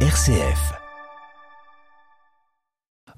RCF. 0.00 0.85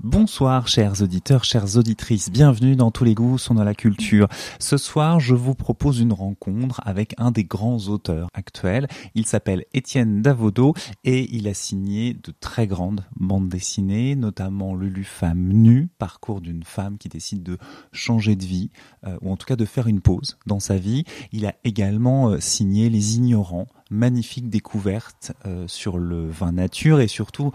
Bonsoir 0.04 0.68
chers 0.68 1.02
auditeurs, 1.02 1.42
chères 1.42 1.76
auditrices, 1.76 2.30
bienvenue 2.30 2.76
dans 2.76 2.92
Tous 2.92 3.02
les 3.02 3.16
goûts 3.16 3.36
sont 3.36 3.54
dans 3.54 3.64
la 3.64 3.74
culture. 3.74 4.28
Ce 4.60 4.76
soir, 4.76 5.18
je 5.18 5.34
vous 5.34 5.56
propose 5.56 5.98
une 5.98 6.12
rencontre 6.12 6.80
avec 6.84 7.16
un 7.18 7.32
des 7.32 7.42
grands 7.42 7.88
auteurs 7.88 8.28
actuels. 8.32 8.86
Il 9.16 9.26
s'appelle 9.26 9.64
Étienne 9.74 10.22
Davodo 10.22 10.74
et 11.02 11.28
il 11.34 11.48
a 11.48 11.54
signé 11.54 12.14
de 12.14 12.32
très 12.38 12.68
grandes 12.68 13.04
bandes 13.16 13.48
dessinées, 13.48 14.14
notamment 14.14 14.76
Lulu 14.76 15.02
Femme 15.02 15.48
Nue, 15.48 15.88
parcours 15.98 16.40
d'une 16.40 16.62
femme 16.62 16.96
qui 16.96 17.08
décide 17.08 17.42
de 17.42 17.58
changer 17.90 18.36
de 18.36 18.44
vie, 18.44 18.70
euh, 19.04 19.18
ou 19.20 19.32
en 19.32 19.36
tout 19.36 19.46
cas 19.46 19.56
de 19.56 19.64
faire 19.64 19.88
une 19.88 20.00
pause 20.00 20.38
dans 20.46 20.60
sa 20.60 20.76
vie. 20.76 21.02
Il 21.32 21.44
a 21.44 21.56
également 21.64 22.28
euh, 22.28 22.38
signé 22.38 22.88
Les 22.88 23.16
Ignorants, 23.16 23.66
magnifique 23.90 24.48
découverte 24.48 25.32
euh, 25.44 25.66
sur 25.66 25.98
le 25.98 26.30
vin 26.30 26.52
nature 26.52 27.00
et 27.00 27.08
surtout 27.08 27.50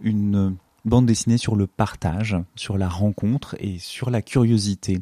une 0.00 0.58
bande 0.88 1.06
dessinée 1.06 1.38
sur 1.38 1.56
le 1.56 1.66
partage, 1.66 2.36
sur 2.54 2.78
la 2.78 2.88
rencontre 2.88 3.56
et 3.60 3.78
sur 3.78 4.10
la 4.10 4.22
curiosité. 4.22 5.00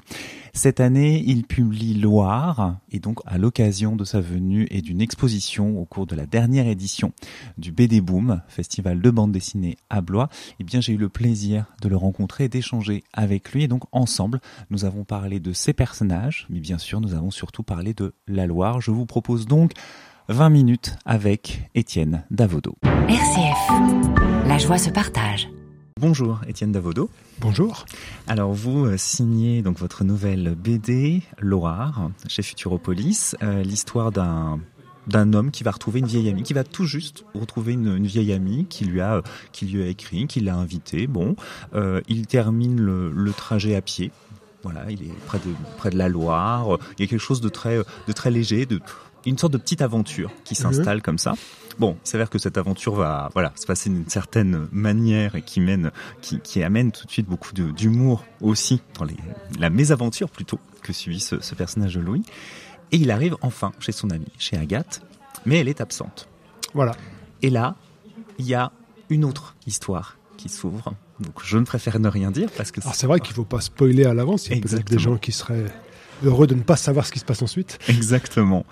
Cette 0.53 0.81
année, 0.81 1.23
il 1.27 1.45
publie 1.45 1.95
Loire 1.95 2.79
et 2.91 2.99
donc 2.99 3.21
à 3.27 3.39
l'occasion 3.39 3.97
de 3.97 4.05
sa 4.05 4.21
venue 4.21 4.67
et 4.71 4.83
d'une 4.83 5.01
exposition 5.01 5.79
au 5.79 5.85
cours 5.85 6.07
de 6.07 6.17
la 6.17 6.27
dernière 6.27 6.67
édition 6.67 7.13
du 7.59 7.73
BD 7.73 8.01
Boom, 8.01 8.41
festival 8.49 9.01
de 9.01 9.11
bande 9.11 9.33
dessinée 9.33 9.77
à 9.91 10.01
Blois, 10.01 10.29
eh 10.61 10.65
bien 10.65 10.81
j'ai 10.81 10.93
eu 10.93 10.99
le 10.99 11.09
plaisir 11.09 11.67
de 11.83 11.89
le 11.89 11.97
rencontrer 11.97 12.45
et 12.45 12.49
d'échanger 12.49 13.05
avec 13.13 13.53
lui 13.53 13.65
et 13.65 13.69
donc 13.69 13.83
ensemble, 13.93 14.41
nous 14.71 14.85
avons 14.85 15.05
parlé 15.05 15.41
de 15.41 15.53
ses 15.53 15.73
personnages, 15.73 16.47
mais 16.51 16.61
bien 16.61 16.79
sûr, 16.79 17.01
nous 17.01 17.15
avons 17.15 17.31
surtout 17.31 17.63
parlé 17.63 17.95
de 17.95 18.15
la 18.27 18.47
Loire. 18.47 18.81
Je 18.81 18.91
vous 18.91 19.07
propose 19.07 19.47
donc 19.47 19.73
20 20.29 20.51
minutes 20.51 20.97
avec 21.05 21.71
Étienne 21.75 22.25
Davodo. 22.31 22.77
RCF. 23.09 24.47
La 24.47 24.59
joie 24.59 24.79
se 24.79 24.91
partage. 24.91 25.49
Bonjour 25.99 26.43
Étienne 26.47 26.73
Davodo. 26.73 27.09
Bonjour. 27.41 27.87
Alors 28.27 28.53
vous 28.53 28.85
euh, 28.85 28.99
signez 28.99 29.63
donc 29.63 29.79
votre 29.79 30.05
nouvelle 30.05 30.55
BD 30.55 31.23
Loire 31.39 32.11
chez 32.29 32.43
Futuropolis, 32.43 33.35
euh, 33.43 33.63
l'histoire 33.63 34.13
d'un 34.13 34.61
d'un 35.07 35.33
homme 35.33 35.51
qui 35.51 35.65
va 35.65 35.71
retrouver 35.71 36.01
une 36.01 36.07
vieille 36.07 36.29
amie, 36.29 36.43
qui 36.43 36.53
va 36.53 36.65
tout 36.65 36.85
juste 36.85 37.25
retrouver 37.33 37.73
une, 37.73 37.97
une 37.97 38.07
vieille 38.07 38.35
amie 38.35 38.67
qui 38.69 38.85
lui 38.85 39.01
a 39.01 39.23
qui 39.53 39.65
lui 39.65 39.83
a 39.83 39.87
écrit, 39.87 40.27
qui 40.27 40.41
l'a 40.41 40.55
invité. 40.55 41.07
Bon, 41.07 41.35
euh, 41.75 42.03
il 42.09 42.27
termine 42.27 42.79
le, 42.79 43.11
le 43.11 43.33
trajet 43.33 43.75
à 43.75 43.81
pied. 43.81 44.13
Voilà, 44.65 44.85
il 44.91 45.03
est 45.03 45.19
près 45.25 45.39
de 45.39 45.55
près 45.79 45.89
de 45.89 45.97
la 45.97 46.11
Loire. 46.11 46.77
Il 46.99 47.03
y 47.03 47.05
a 47.07 47.09
quelque 47.09 47.19
chose 47.19 47.41
de 47.41 47.49
très 47.49 47.79
de 47.79 48.13
très 48.13 48.31
léger, 48.31 48.67
de 48.67 48.83
une 49.31 49.39
sorte 49.39 49.53
de 49.53 49.59
petite 49.59 49.83
aventure 49.83 50.31
qui 50.45 50.55
s'installe 50.55 51.03
comme 51.03 51.19
ça. 51.19 51.35
Bon, 51.79 51.97
il 52.05 52.09
s'avère 52.09 52.31
que 52.31 52.39
cette 52.39 52.57
aventure 52.57 52.95
va, 52.95 53.31
voilà, 53.35 53.53
se 53.57 53.67
passer 53.67 53.91
d'une 53.91 54.09
certaine 54.09 54.67
manière 54.73 55.35
et 55.35 55.43
qui 55.43 55.61
mène, 55.61 55.91
qui, 56.23 56.41
qui 56.41 56.63
amène 56.63 56.91
tout 56.91 57.05
de 57.05 57.11
suite 57.11 57.29
beaucoup 57.29 57.53
d'humour 57.53 58.25
aussi 58.41 58.81
dans 58.99 59.05
les, 59.05 59.17
la 59.59 59.69
mésaventure 59.69 60.31
plutôt 60.31 60.59
que 60.83 60.93
subit 60.93 61.21
ce, 61.21 61.41
ce 61.41 61.55
personnage 61.55 61.95
de 61.95 62.01
Louis. 62.01 62.23
Et 62.93 62.97
il 62.97 63.11
arrive 63.11 63.37
enfin 63.43 63.73
chez 63.79 63.93
son 63.93 64.11
amie, 64.11 64.33
chez 64.39 64.57
Agathe, 64.57 65.03
mais 65.45 65.59
elle 65.59 65.69
est 65.69 65.81
absente. 65.81 66.29
Voilà. 66.73 66.93
Et 67.43 67.51
là, 67.51 67.75
il 68.39 68.47
y 68.47 68.55
a 68.55 68.73
une 69.11 69.25
autre 69.25 69.55
histoire 69.67 70.17
qui 70.37 70.49
s'ouvre. 70.49 70.95
Donc 71.21 71.43
je 71.43 71.59
ne 71.59 71.65
préfère 71.65 71.99
ne 71.99 72.09
rien 72.09 72.31
dire 72.31 72.49
parce 72.57 72.71
que 72.71 72.81
c'est 72.93 73.07
vrai 73.07 73.21
qu'il 73.21 73.31
ne 73.31 73.37
faut 73.37 73.45
pas 73.45 73.61
spoiler 73.61 74.05
à 74.05 74.15
l'avance. 74.15 74.49
Il 74.49 74.57
y 74.57 74.59
a 74.59 74.63
peut-être 74.63 74.91
des 74.91 74.99
gens 74.99 75.17
qui 75.17 75.33
seraient 75.33 75.67
heureux 76.25 76.47
de 76.47 76.55
ne 76.55 76.63
pas 76.63 76.77
savoir 76.77 77.07
ce 77.07 77.13
qui 77.13 77.19
se 77.19 77.25
passe 77.25 77.43
ensuite. 77.43 77.79
Exactement. 77.89 78.65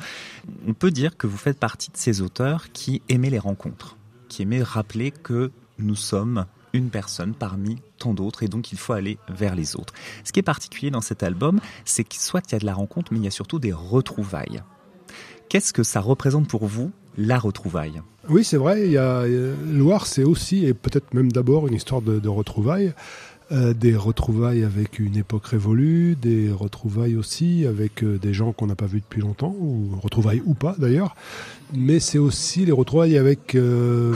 On 0.66 0.74
peut 0.74 0.90
dire 0.90 1.16
que 1.16 1.26
vous 1.26 1.36
faites 1.36 1.58
partie 1.58 1.90
de 1.90 1.96
ces 1.96 2.20
auteurs 2.20 2.72
qui 2.72 3.02
aimaient 3.08 3.30
les 3.30 3.38
rencontres, 3.38 3.96
qui 4.28 4.42
aimaient 4.42 4.62
rappeler 4.62 5.10
que 5.10 5.50
nous 5.78 5.96
sommes 5.96 6.46
une 6.72 6.90
personne 6.90 7.34
parmi 7.34 7.78
tant 7.98 8.14
d'autres 8.14 8.42
et 8.42 8.48
donc 8.48 8.72
il 8.72 8.78
faut 8.78 8.92
aller 8.92 9.18
vers 9.28 9.54
les 9.54 9.76
autres. 9.76 9.94
Ce 10.24 10.32
qui 10.32 10.40
est 10.40 10.44
particulier 10.44 10.90
dans 10.90 11.00
cet 11.00 11.22
album, 11.22 11.60
c'est 11.84 12.04
que 12.04 12.16
soit 12.16 12.42
il 12.48 12.52
y 12.52 12.56
a 12.56 12.58
de 12.58 12.66
la 12.66 12.74
rencontre, 12.74 13.12
mais 13.12 13.20
il 13.20 13.24
y 13.24 13.28
a 13.28 13.30
surtout 13.30 13.58
des 13.58 13.72
retrouvailles. 13.72 14.62
Qu'est-ce 15.48 15.72
que 15.72 15.84
ça 15.84 16.00
représente 16.00 16.48
pour 16.48 16.66
vous, 16.66 16.90
la 17.16 17.38
retrouvaille? 17.38 18.02
Oui, 18.28 18.42
c'est 18.42 18.56
vrai. 18.56 18.86
Il 18.86 18.92
y 18.92 18.98
a 18.98 19.20
euh, 19.20 19.54
Loire, 19.72 20.06
c'est 20.06 20.24
aussi 20.24 20.64
et 20.64 20.74
peut-être 20.74 21.14
même 21.14 21.30
d'abord 21.30 21.68
une 21.68 21.74
histoire 21.74 22.02
de, 22.02 22.18
de 22.18 22.28
retrouvailles. 22.28 22.92
Euh, 23.54 23.72
des 23.72 23.94
retrouvailles 23.94 24.64
avec 24.64 24.98
une 24.98 25.16
époque 25.16 25.46
révolue, 25.46 26.16
des 26.16 26.50
retrouvailles 26.50 27.14
aussi 27.14 27.66
avec 27.66 28.02
euh, 28.02 28.18
des 28.18 28.34
gens 28.34 28.52
qu'on 28.52 28.66
n'a 28.66 28.74
pas 28.74 28.86
vus 28.86 29.00
depuis 29.00 29.20
longtemps, 29.20 29.54
ou 29.60 29.90
retrouvailles 30.02 30.42
ou 30.44 30.54
pas 30.54 30.74
d'ailleurs. 30.76 31.14
Mais 31.72 32.00
c'est 32.00 32.18
aussi 32.18 32.64
les 32.64 32.72
retrouvailles 32.72 33.16
avec 33.16 33.54
euh, 33.54 34.12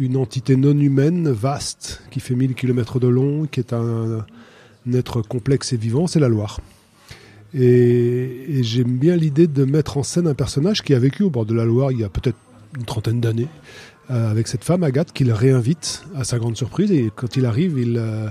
une 0.00 0.16
entité 0.16 0.56
non 0.56 0.76
humaine, 0.76 1.30
vaste, 1.30 2.02
qui 2.10 2.18
fait 2.18 2.34
1000 2.34 2.54
km 2.54 2.98
de 2.98 3.06
long, 3.06 3.46
qui 3.46 3.60
est 3.60 3.72
un, 3.72 4.26
être 4.92 5.22
complexe 5.22 5.72
et 5.72 5.76
vivant, 5.76 6.08
c'est 6.08 6.20
la 6.20 6.28
Loire. 6.28 6.60
Et 7.54 8.60
j'aime 8.62 8.98
bien 8.98 9.14
l'idée 9.14 9.46
de 9.46 9.64
mettre 9.64 9.98
en 9.98 10.02
scène 10.02 10.26
un 10.26 10.34
personnage 10.34 10.82
qui 10.82 10.94
a 10.94 10.98
vécu 10.98 11.22
au 11.22 11.30
bord 11.30 11.46
de 11.46 11.54
la 11.54 11.64
Loire 11.64 11.92
il 11.92 12.00
y 12.00 12.04
a 12.04 12.08
peut-être 12.08 12.38
une 12.76 12.84
trentaine 12.84 13.20
d'années, 13.20 13.48
euh, 14.10 14.30
avec 14.30 14.48
cette 14.48 14.64
femme 14.64 14.82
Agathe 14.84 15.12
qu'il 15.12 15.30
réinvite 15.32 16.04
à 16.16 16.24
sa 16.24 16.38
grande 16.38 16.56
surprise. 16.56 16.90
Et 16.90 17.10
quand 17.14 17.36
il 17.36 17.44
arrive, 17.44 17.76
euh, 17.76 18.28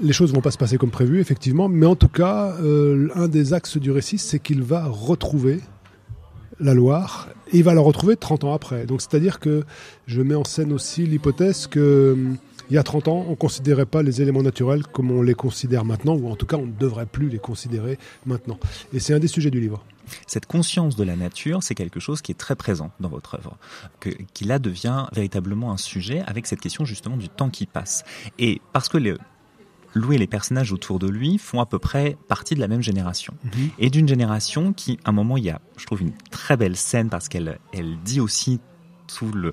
les 0.00 0.12
choses 0.12 0.32
vont 0.32 0.40
pas 0.40 0.52
se 0.52 0.58
passer 0.58 0.78
comme 0.78 0.90
prévu, 0.90 1.20
effectivement. 1.20 1.68
Mais 1.68 1.86
en 1.86 1.96
tout 1.96 2.08
cas, 2.08 2.54
euh, 2.62 3.08
un 3.14 3.28
des 3.28 3.54
axes 3.54 3.76
du 3.76 3.90
récit, 3.90 4.18
c'est 4.18 4.38
qu'il 4.38 4.62
va 4.62 4.86
retrouver 4.86 5.60
la 6.60 6.74
Loire 6.74 7.28
et 7.52 7.58
il 7.58 7.64
va 7.64 7.74
la 7.74 7.80
retrouver 7.80 8.16
30 8.16 8.44
ans 8.44 8.52
après. 8.52 8.86
Donc 8.86 9.00
c'est-à-dire 9.00 9.40
que 9.40 9.64
je 10.06 10.22
mets 10.22 10.34
en 10.34 10.44
scène 10.44 10.72
aussi 10.72 11.06
l'hypothèse 11.06 11.66
que 11.66 12.16
il 12.70 12.74
y 12.74 12.78
a 12.78 12.82
30 12.82 13.08
ans, 13.08 13.24
on 13.26 13.30
ne 13.30 13.36
considérait 13.36 13.86
pas 13.86 14.02
les 14.02 14.20
éléments 14.20 14.42
naturels 14.42 14.86
comme 14.86 15.10
on 15.10 15.22
les 15.22 15.34
considère 15.34 15.84
maintenant, 15.84 16.16
ou 16.16 16.28
en 16.28 16.36
tout 16.36 16.46
cas 16.46 16.56
on 16.56 16.66
ne 16.66 16.72
devrait 16.72 17.06
plus 17.06 17.28
les 17.28 17.38
considérer 17.38 17.98
maintenant. 18.26 18.58
Et 18.92 19.00
c'est 19.00 19.14
un 19.14 19.18
des 19.18 19.28
sujets 19.28 19.50
du 19.50 19.60
livre. 19.60 19.84
Cette 20.26 20.46
conscience 20.46 20.96
de 20.96 21.04
la 21.04 21.16
nature, 21.16 21.62
c'est 21.62 21.74
quelque 21.74 22.00
chose 22.00 22.22
qui 22.22 22.32
est 22.32 22.36
très 22.36 22.56
présent 22.56 22.90
dans 23.00 23.08
votre 23.08 23.34
œuvre, 23.34 23.56
que, 24.00 24.10
qui 24.34 24.44
là 24.44 24.58
devient 24.58 25.06
véritablement 25.12 25.72
un 25.72 25.76
sujet 25.76 26.22
avec 26.26 26.46
cette 26.46 26.60
question 26.60 26.84
justement 26.84 27.16
du 27.16 27.28
temps 27.28 27.50
qui 27.50 27.66
passe. 27.66 28.04
Et 28.38 28.60
parce 28.72 28.88
que 28.88 28.98
les, 28.98 29.14
Louis 29.94 30.16
et 30.16 30.18
les 30.18 30.26
personnages 30.26 30.72
autour 30.72 30.98
de 30.98 31.08
lui 31.08 31.38
font 31.38 31.60
à 31.60 31.66
peu 31.66 31.78
près 31.78 32.16
partie 32.28 32.54
de 32.54 32.60
la 32.60 32.68
même 32.68 32.82
génération. 32.82 33.34
Et 33.78 33.90
d'une 33.90 34.08
génération 34.08 34.72
qui, 34.72 34.98
à 35.04 35.10
un 35.10 35.12
moment, 35.12 35.36
il 35.36 35.44
y 35.44 35.50
a, 35.50 35.60
je 35.76 35.86
trouve, 35.86 36.02
une 36.02 36.12
très 36.30 36.56
belle 36.56 36.76
scène 36.76 37.08
parce 37.08 37.28
qu'elle 37.28 37.58
elle 37.72 37.98
dit 38.04 38.20
aussi 38.20 38.60
tout 39.08 39.32
le, 39.32 39.52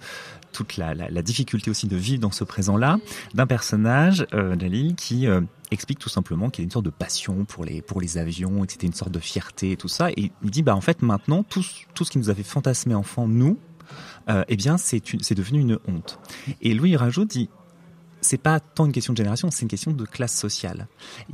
toute 0.52 0.78
la, 0.78 0.94
la, 0.94 1.22
difficulté 1.22 1.72
aussi 1.72 1.88
de 1.88 1.98
vivre 1.98 2.22
dans 2.22 2.32
ce 2.32 2.44
présent-là, 2.44 3.00
d'un 3.34 3.48
personnage, 3.48 4.26
euh, 4.34 4.56
qui 4.96 5.28
euh, 5.28 5.42
explique 5.72 6.00
tout 6.00 6.10
simplement 6.10 6.50
qu'il 6.50 6.62
y 6.62 6.64
a 6.64 6.66
une 6.66 6.72
sorte 6.72 6.86
de 6.86 6.92
passion 6.92 7.46
pour 7.46 7.66
les, 7.66 7.82
pour 7.82 8.00
les 8.00 8.18
avions, 8.18 8.64
et 8.64 8.68
que 8.68 8.74
c'était 8.74 8.88
une 8.88 8.94
sorte 8.94 9.12
de 9.12 9.20
fierté 9.20 9.72
et 9.72 9.78
tout 9.78 9.88
ça. 9.88 10.12
Et 10.12 10.32
il 10.44 10.52
dit, 10.52 10.64
bah, 10.64 10.76
en 10.76 10.82
fait, 10.82 11.02
maintenant, 11.02 11.44
tout, 11.44 11.66
tout 11.94 12.06
ce 12.06 12.12
qui 12.12 12.20
nous 12.20 12.30
avait 12.30 12.44
fantasmé 12.44 12.94
enfant, 12.94 13.28
nous, 13.28 13.58
euh, 14.30 14.44
eh 14.48 14.56
bien, 14.56 14.78
c'est 14.78 15.02
devenu 15.34 15.60
une 15.60 15.80
honte. 15.88 16.20
Et 16.62 16.74
Louis 16.74 16.92
il 16.92 16.98
rajoute, 16.98 17.30
dit, 17.30 17.50
c'est 18.22 18.38
pas 18.38 18.60
tant 18.60 18.86
une 18.86 18.92
question 18.92 19.14
de 19.14 19.18
génération, 19.18 19.52
c'est 19.52 19.62
une 19.62 19.68
question 19.68 19.92
de 19.92 20.06
classe 20.06 20.36
sociale. 20.36 20.88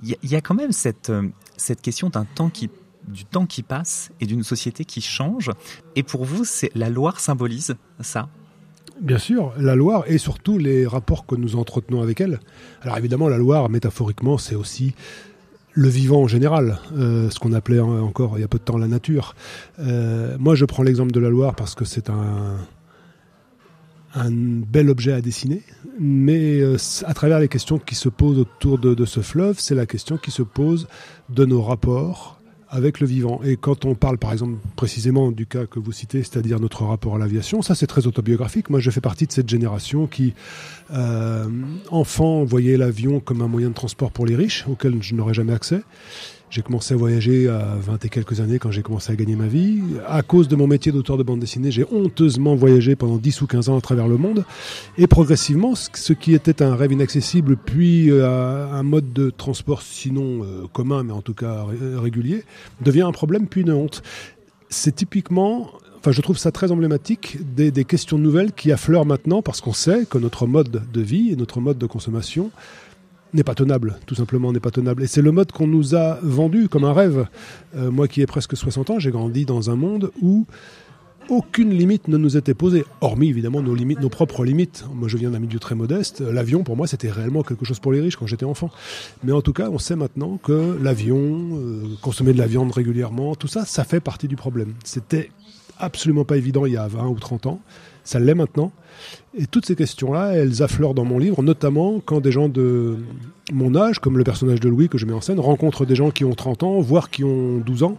Il 0.03 0.09
y 0.09 0.13
a, 0.13 0.17
il 0.23 0.31
y 0.31 0.35
a 0.35 0.41
quand 0.41 0.55
même 0.55 0.71
cette, 0.71 1.09
euh, 1.09 1.29
cette 1.57 1.81
question 1.81 2.09
d'un 2.09 2.25
temps 2.25 2.49
qui 2.49 2.69
du 3.07 3.25
temps 3.25 3.45
qui 3.45 3.63
passe 3.63 4.11
et 4.19 4.25
d'une 4.25 4.43
société 4.43 4.85
qui 4.85 5.01
change. 5.01 5.51
Et 5.95 6.03
pour 6.03 6.25
vous, 6.25 6.45
c'est 6.45 6.71
la 6.75 6.89
Loire 6.89 7.19
symbolise 7.19 7.75
ça? 7.99 8.29
Bien 9.01 9.17
sûr, 9.17 9.53
la 9.57 9.75
Loire 9.75 10.03
et 10.07 10.17
surtout 10.19 10.57
les 10.59 10.85
rapports 10.85 11.25
que 11.25 11.35
nous 11.35 11.55
entretenons 11.55 12.01
avec 12.01 12.21
elle. 12.21 12.39
Alors 12.81 12.97
évidemment, 12.97 13.29
la 13.29 13.37
Loire, 13.37 13.67
métaphoriquement, 13.69 14.37
c'est 14.37 14.55
aussi 14.55 14.93
le 15.73 15.87
vivant 15.87 16.21
en 16.21 16.27
général, 16.27 16.79
euh, 16.97 17.29
ce 17.29 17.39
qu'on 17.39 17.53
appelait 17.53 17.79
en- 17.79 17.99
encore 18.03 18.37
il 18.37 18.41
y 18.41 18.43
a 18.43 18.47
peu 18.47 18.57
de 18.59 18.63
temps 18.63 18.77
la 18.77 18.87
nature. 18.87 19.35
Euh, 19.79 20.35
moi, 20.37 20.53
je 20.53 20.65
prends 20.65 20.83
l'exemple 20.83 21.11
de 21.11 21.19
la 21.19 21.29
Loire 21.29 21.55
parce 21.55 21.75
que 21.75 21.85
c'est 21.85 22.09
un, 22.09 22.57
bel 24.13 24.89
objet 24.89 25.13
à 25.13 25.21
dessiner, 25.21 25.63
mais 25.97 26.59
euh, 26.59 26.75
à 27.05 27.13
travers 27.13 27.39
les 27.39 27.47
questions 27.47 27.79
qui 27.79 27.95
se 27.95 28.09
posent 28.09 28.37
autour 28.39 28.77
de 28.77 29.05
ce 29.05 29.21
fleuve, 29.21 29.57
c'est 29.59 29.73
la 29.75 29.85
question 29.85 30.17
qui 30.17 30.31
se 30.31 30.41
pose 30.43 30.87
de 31.29 31.45
nos 31.45 31.61
rapports 31.61 32.40
avec 32.71 33.01
le 33.01 33.07
vivant. 33.07 33.41
Et 33.43 33.57
quand 33.57 33.85
on 33.85 33.95
parle, 33.95 34.17
par 34.17 34.31
exemple, 34.31 34.55
précisément 34.77 35.31
du 35.31 35.45
cas 35.45 35.65
que 35.65 35.77
vous 35.77 35.91
citez, 35.91 36.23
c'est-à-dire 36.23 36.59
notre 36.59 36.85
rapport 36.85 37.15
à 37.15 37.19
l'aviation, 37.19 37.61
ça 37.61 37.75
c'est 37.75 37.85
très 37.85 38.07
autobiographique. 38.07 38.69
Moi, 38.69 38.79
je 38.79 38.89
fais 38.89 39.01
partie 39.01 39.27
de 39.27 39.31
cette 39.31 39.49
génération 39.49 40.07
qui, 40.07 40.33
euh, 40.93 41.47
enfant, 41.89 42.45
voyait 42.45 42.77
l'avion 42.77 43.19
comme 43.19 43.41
un 43.41 43.47
moyen 43.47 43.69
de 43.69 43.73
transport 43.73 44.11
pour 44.11 44.25
les 44.25 44.35
riches, 44.35 44.65
auquel 44.69 45.03
je 45.03 45.13
n'aurais 45.13 45.33
jamais 45.33 45.53
accès. 45.53 45.81
J'ai 46.51 46.61
commencé 46.63 46.93
à 46.93 46.97
voyager 46.97 47.47
à 47.47 47.75
20 47.79 48.03
et 48.03 48.09
quelques 48.09 48.41
années 48.41 48.59
quand 48.59 48.71
j'ai 48.71 48.81
commencé 48.81 49.09
à 49.13 49.15
gagner 49.15 49.37
ma 49.37 49.47
vie. 49.47 49.79
À 50.05 50.21
cause 50.21 50.49
de 50.49 50.57
mon 50.57 50.67
métier 50.67 50.91
d'auteur 50.91 51.17
de 51.17 51.23
bande 51.23 51.39
dessinée, 51.39 51.71
j'ai 51.71 51.85
honteusement 51.93 52.55
voyagé 52.55 52.97
pendant 52.97 53.15
10 53.15 53.41
ou 53.41 53.47
15 53.47 53.69
ans 53.69 53.77
à 53.77 53.81
travers 53.81 54.09
le 54.09 54.17
monde. 54.17 54.43
Et 54.97 55.07
progressivement, 55.07 55.75
ce- 55.75 56.11
qui 56.11 56.33
était 56.33 56.61
un 56.61 56.75
rêve 56.75 56.91
inaccessible, 56.91 57.55
puis 57.55 58.11
euh, 58.11 58.69
un 58.69 58.83
mode 58.83 59.13
de 59.13 59.29
transport 59.29 59.81
sinon 59.81 60.43
euh, 60.43 60.67
commun, 60.73 61.03
mais 61.03 61.13
en 61.13 61.21
tout 61.21 61.33
cas 61.33 61.63
ré- 61.63 61.95
régulier, 61.97 62.43
devient 62.81 63.03
un 63.03 63.13
problème 63.13 63.47
puis 63.47 63.61
une 63.61 63.71
honte. 63.71 64.03
C'est 64.67 64.93
typiquement, 64.93 65.71
enfin 65.99 66.11
je 66.11 66.19
trouve 66.19 66.37
ça 66.37 66.51
très 66.51 66.69
emblématique 66.73 67.37
des, 67.55 67.71
des 67.71 67.85
questions 67.85 68.17
nouvelles 68.17 68.51
qui 68.51 68.73
affleurent 68.73 69.05
maintenant 69.05 69.41
parce 69.41 69.61
qu'on 69.61 69.71
sait 69.73 70.05
que 70.05 70.17
notre 70.17 70.47
mode 70.47 70.81
de 70.91 71.01
vie 71.01 71.29
et 71.31 71.37
notre 71.37 71.61
mode 71.61 71.77
de 71.77 71.85
consommation 71.85 72.51
n'est 73.33 73.43
pas 73.43 73.55
tenable, 73.55 73.99
tout 74.05 74.15
simplement 74.15 74.51
n'est 74.51 74.59
pas 74.59 74.71
tenable. 74.71 75.03
Et 75.03 75.07
c'est 75.07 75.21
le 75.21 75.31
mode 75.31 75.51
qu'on 75.51 75.67
nous 75.67 75.95
a 75.95 76.19
vendu 76.21 76.69
comme 76.69 76.83
un 76.83 76.93
rêve. 76.93 77.27
Euh, 77.75 77.91
moi 77.91 78.07
qui 78.07 78.21
ai 78.21 78.25
presque 78.25 78.55
60 78.55 78.89
ans, 78.89 78.99
j'ai 78.99 79.11
grandi 79.11 79.45
dans 79.45 79.69
un 79.69 79.75
monde 79.75 80.11
où 80.21 80.45
aucune 81.29 81.69
limite 81.69 82.07
ne 82.07 82.17
nous 82.17 82.35
était 82.35 82.53
posée, 82.53 82.83
hormis 82.99 83.29
évidemment 83.29 83.61
nos 83.61 83.75
limites, 83.75 84.01
nos 84.01 84.09
propres 84.09 84.43
limites. 84.43 84.85
Moi, 84.93 85.07
je 85.07 85.17
viens 85.17 85.29
d'un 85.29 85.39
milieu 85.39 85.59
très 85.59 85.75
modeste. 85.75 86.19
L'avion, 86.19 86.63
pour 86.63 86.75
moi, 86.75 86.87
c'était 86.87 87.09
réellement 87.09 87.43
quelque 87.43 87.63
chose 87.63 87.79
pour 87.79 87.93
les 87.93 88.01
riches 88.01 88.17
quand 88.17 88.27
j'étais 88.27 88.45
enfant. 88.45 88.69
Mais 89.23 89.31
en 89.31 89.41
tout 89.41 89.53
cas, 89.53 89.69
on 89.69 89.77
sait 89.77 89.95
maintenant 89.95 90.37
que 90.37 90.77
l'avion, 90.81 91.49
euh, 91.53 91.83
consommer 92.01 92.33
de 92.33 92.37
la 92.37 92.47
viande 92.47 92.71
régulièrement, 92.71 93.35
tout 93.35 93.47
ça, 93.47 93.65
ça 93.65 93.83
fait 93.83 94.01
partie 94.01 94.27
du 94.27 94.35
problème. 94.35 94.73
C'était 94.83 95.31
absolument 95.77 96.25
pas 96.25 96.37
évident 96.37 96.65
il 96.65 96.73
y 96.73 96.77
a 96.77 96.87
20 96.87 97.07
ou 97.07 97.19
30 97.19 97.45
ans. 97.45 97.61
Ça 98.11 98.19
l'est 98.19 98.35
maintenant. 98.35 98.73
Et 99.33 99.47
toutes 99.47 99.65
ces 99.65 99.77
questions-là, 99.77 100.33
elles 100.33 100.61
affleurent 100.61 100.93
dans 100.93 101.05
mon 101.05 101.17
livre, 101.17 101.41
notamment 101.43 102.01
quand 102.03 102.19
des 102.19 102.33
gens 102.33 102.49
de 102.49 102.97
mon 103.53 103.73
âge, 103.73 103.99
comme 103.99 104.17
le 104.17 104.25
personnage 104.25 104.59
de 104.59 104.67
Louis 104.67 104.89
que 104.89 104.97
je 104.97 105.05
mets 105.05 105.13
en 105.13 105.21
scène, 105.21 105.39
rencontrent 105.39 105.85
des 105.85 105.95
gens 105.95 106.11
qui 106.11 106.25
ont 106.25 106.35
30 106.35 106.63
ans, 106.63 106.81
voire 106.81 107.09
qui 107.09 107.23
ont 107.23 107.59
12 107.59 107.83
ans. 107.83 107.97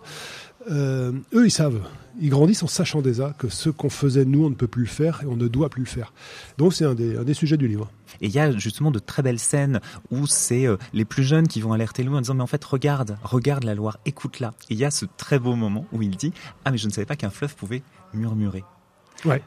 Euh, 0.70 1.12
eux, 1.32 1.47
ils 1.47 1.50
savent 1.50 1.81
ils 2.20 2.29
grandissent 2.29 2.62
en 2.62 2.67
sachant 2.67 3.00
déjà 3.00 3.35
que 3.38 3.49
ce 3.49 3.70
qu'on 3.70 3.88
faisait 3.88 4.26
nous, 4.26 4.44
on 4.44 4.50
ne 4.50 4.55
peut 4.55 4.67
plus 4.67 4.82
le 4.82 4.88
faire 4.88 5.23
et 5.23 5.26
on 5.26 5.35
ne 5.35 5.49
doit 5.49 5.70
plus 5.70 5.81
le 5.81 5.88
faire. 5.88 6.12
Donc 6.59 6.75
c'est 6.75 6.85
un 6.85 6.94
des, 6.94 7.32
sujets 7.32 7.56
du 7.56 7.67
livre. 7.67 7.91
Et 8.20 8.26
il 8.26 8.32
y 8.32 8.38
a 8.38 8.53
justement 8.53 8.91
de 8.91 8.99
très 8.99 9.23
belles 9.23 9.38
scènes 9.38 9.81
où 10.11 10.26
c'est 10.26 10.67
euh, 10.67 10.76
les 10.93 11.06
plus 11.06 11.25
jeunes 11.25 11.49
qui 11.49 11.62
vont 11.62 11.73
alerter 11.73 12.03
Louis 12.03 12.19
en 12.19 12.20
disant 12.20 12.35
mais 12.35 12.43
en 12.43 12.47
fait 12.47 12.62
regarde, 12.62 13.17
regarde 13.23 13.64
la 13.64 13.75
Loire, 13.75 13.97
écoute-la. 14.05 14.49
Et 14.69 14.75
il 14.75 14.79
y 14.79 14.85
a 14.85 14.91
ce 14.91 15.06
très 15.17 15.38
beau 15.38 15.56
moment 15.56 15.87
où 15.91 16.03
il 16.03 16.14
dit 16.19 16.35
ah 16.67 16.70
mais 16.70 16.76
je 16.76 16.87
ne 16.87 16.93
savais 16.93 17.06
pas 17.06 17.17
qu'un 17.17 17.31
fleuve 17.31 17.56
pouvait 17.56 17.82
murmurer. 18.12 18.62
Ouais, 19.25 19.43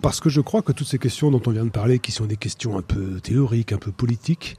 parce 0.00 0.20
que 0.20 0.28
je 0.28 0.40
crois 0.40 0.62
que 0.62 0.72
toutes 0.72 0.86
ces 0.86 0.98
questions 0.98 1.30
dont 1.30 1.42
on 1.46 1.50
vient 1.50 1.64
de 1.64 1.70
parler, 1.70 1.98
qui 1.98 2.12
sont 2.12 2.26
des 2.26 2.36
questions 2.36 2.76
un 2.76 2.82
peu 2.82 3.20
théoriques, 3.20 3.72
un 3.72 3.78
peu 3.78 3.92
politiques, 3.92 4.56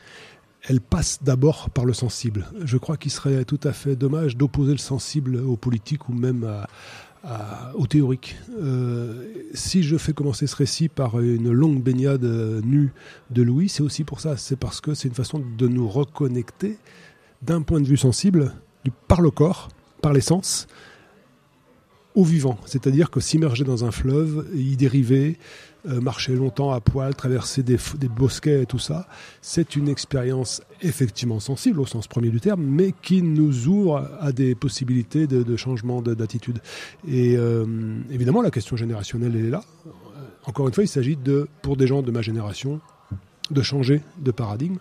elles 0.63 0.79
passent 0.79 1.19
d'abord 1.21 1.69
par 1.69 1.85
le 1.85 1.93
sensible. 1.93 2.47
Je 2.63 2.77
crois 2.77 2.95
qu'il 2.95 3.11
serait 3.11 3.43
tout 3.43 3.59
à 3.63 3.73
fait 3.73 3.95
dommage 3.95 4.37
d'opposer 4.37 4.71
le 4.71 4.77
sensible 4.77 5.35
au 5.37 5.57
politique 5.57 6.07
ou 6.07 6.13
même 6.13 6.49
au 7.75 7.87
théorique. 7.87 8.35
Euh, 8.61 9.25
si 9.53 9.83
je 9.83 9.97
fais 9.97 10.13
commencer 10.13 10.47
ce 10.47 10.55
récit 10.55 10.89
par 10.89 11.19
une 11.19 11.51
longue 11.51 11.81
baignade 11.81 12.23
nue 12.23 12.91
de 13.29 13.41
Louis, 13.41 13.69
c'est 13.69 13.83
aussi 13.83 14.03
pour 14.03 14.19
ça. 14.19 14.37
C'est 14.37 14.57
parce 14.57 14.81
que 14.81 14.93
c'est 14.93 15.07
une 15.07 15.13
façon 15.13 15.43
de 15.57 15.67
nous 15.67 15.87
reconnecter 15.87 16.77
d'un 17.41 17.61
point 17.61 17.81
de 17.81 17.87
vue 17.87 17.97
sensible, 17.97 18.53
du, 18.83 18.91
par 19.07 19.21
le 19.21 19.31
corps, 19.31 19.69
par 20.01 20.13
les 20.13 20.21
sens, 20.21 20.67
au 22.15 22.23
vivant. 22.23 22.57
C'est-à-dire 22.65 23.09
que 23.09 23.19
s'immerger 23.19 23.63
dans 23.63 23.85
un 23.85 23.91
fleuve, 23.91 24.47
y 24.55 24.75
dériver, 24.75 25.37
euh, 25.87 25.99
marcher 25.99 26.33
longtemps 26.33 26.71
à 26.71 26.79
poil, 26.79 27.13
traverser 27.15 27.63
des, 27.63 27.77
bosquets 28.07 28.61
et 28.61 28.65
tout 28.65 28.79
ça, 28.79 29.07
c'est 29.41 29.75
une 29.75 29.89
expérience 29.89 30.61
effectivement 30.81 31.39
sensible 31.39 31.79
au 31.79 31.85
sens 31.85 32.07
premier 32.07 32.29
du 32.29 32.39
terme, 32.39 32.63
mais 32.63 32.93
qui 33.01 33.21
nous 33.21 33.67
ouvre 33.67 34.09
à 34.19 34.31
des 34.31 34.55
possibilités 34.55 35.27
de, 35.27 35.55
changement 35.57 36.01
d'attitude. 36.01 36.59
Et 37.07 37.35
euh, 37.35 37.65
évidemment, 38.11 38.41
la 38.41 38.51
question 38.51 38.77
générationnelle, 38.77 39.33
elle 39.35 39.45
est 39.45 39.49
là. 39.49 39.63
Encore 40.45 40.67
une 40.67 40.73
fois, 40.73 40.83
il 40.83 40.89
s'agit 40.89 41.15
de, 41.15 41.47
pour 41.61 41.77
des 41.77 41.87
gens 41.87 42.01
de 42.01 42.11
ma 42.11 42.21
génération, 42.21 42.79
de 43.51 43.61
changer 43.61 44.01
de 44.19 44.31
paradigme 44.31 44.77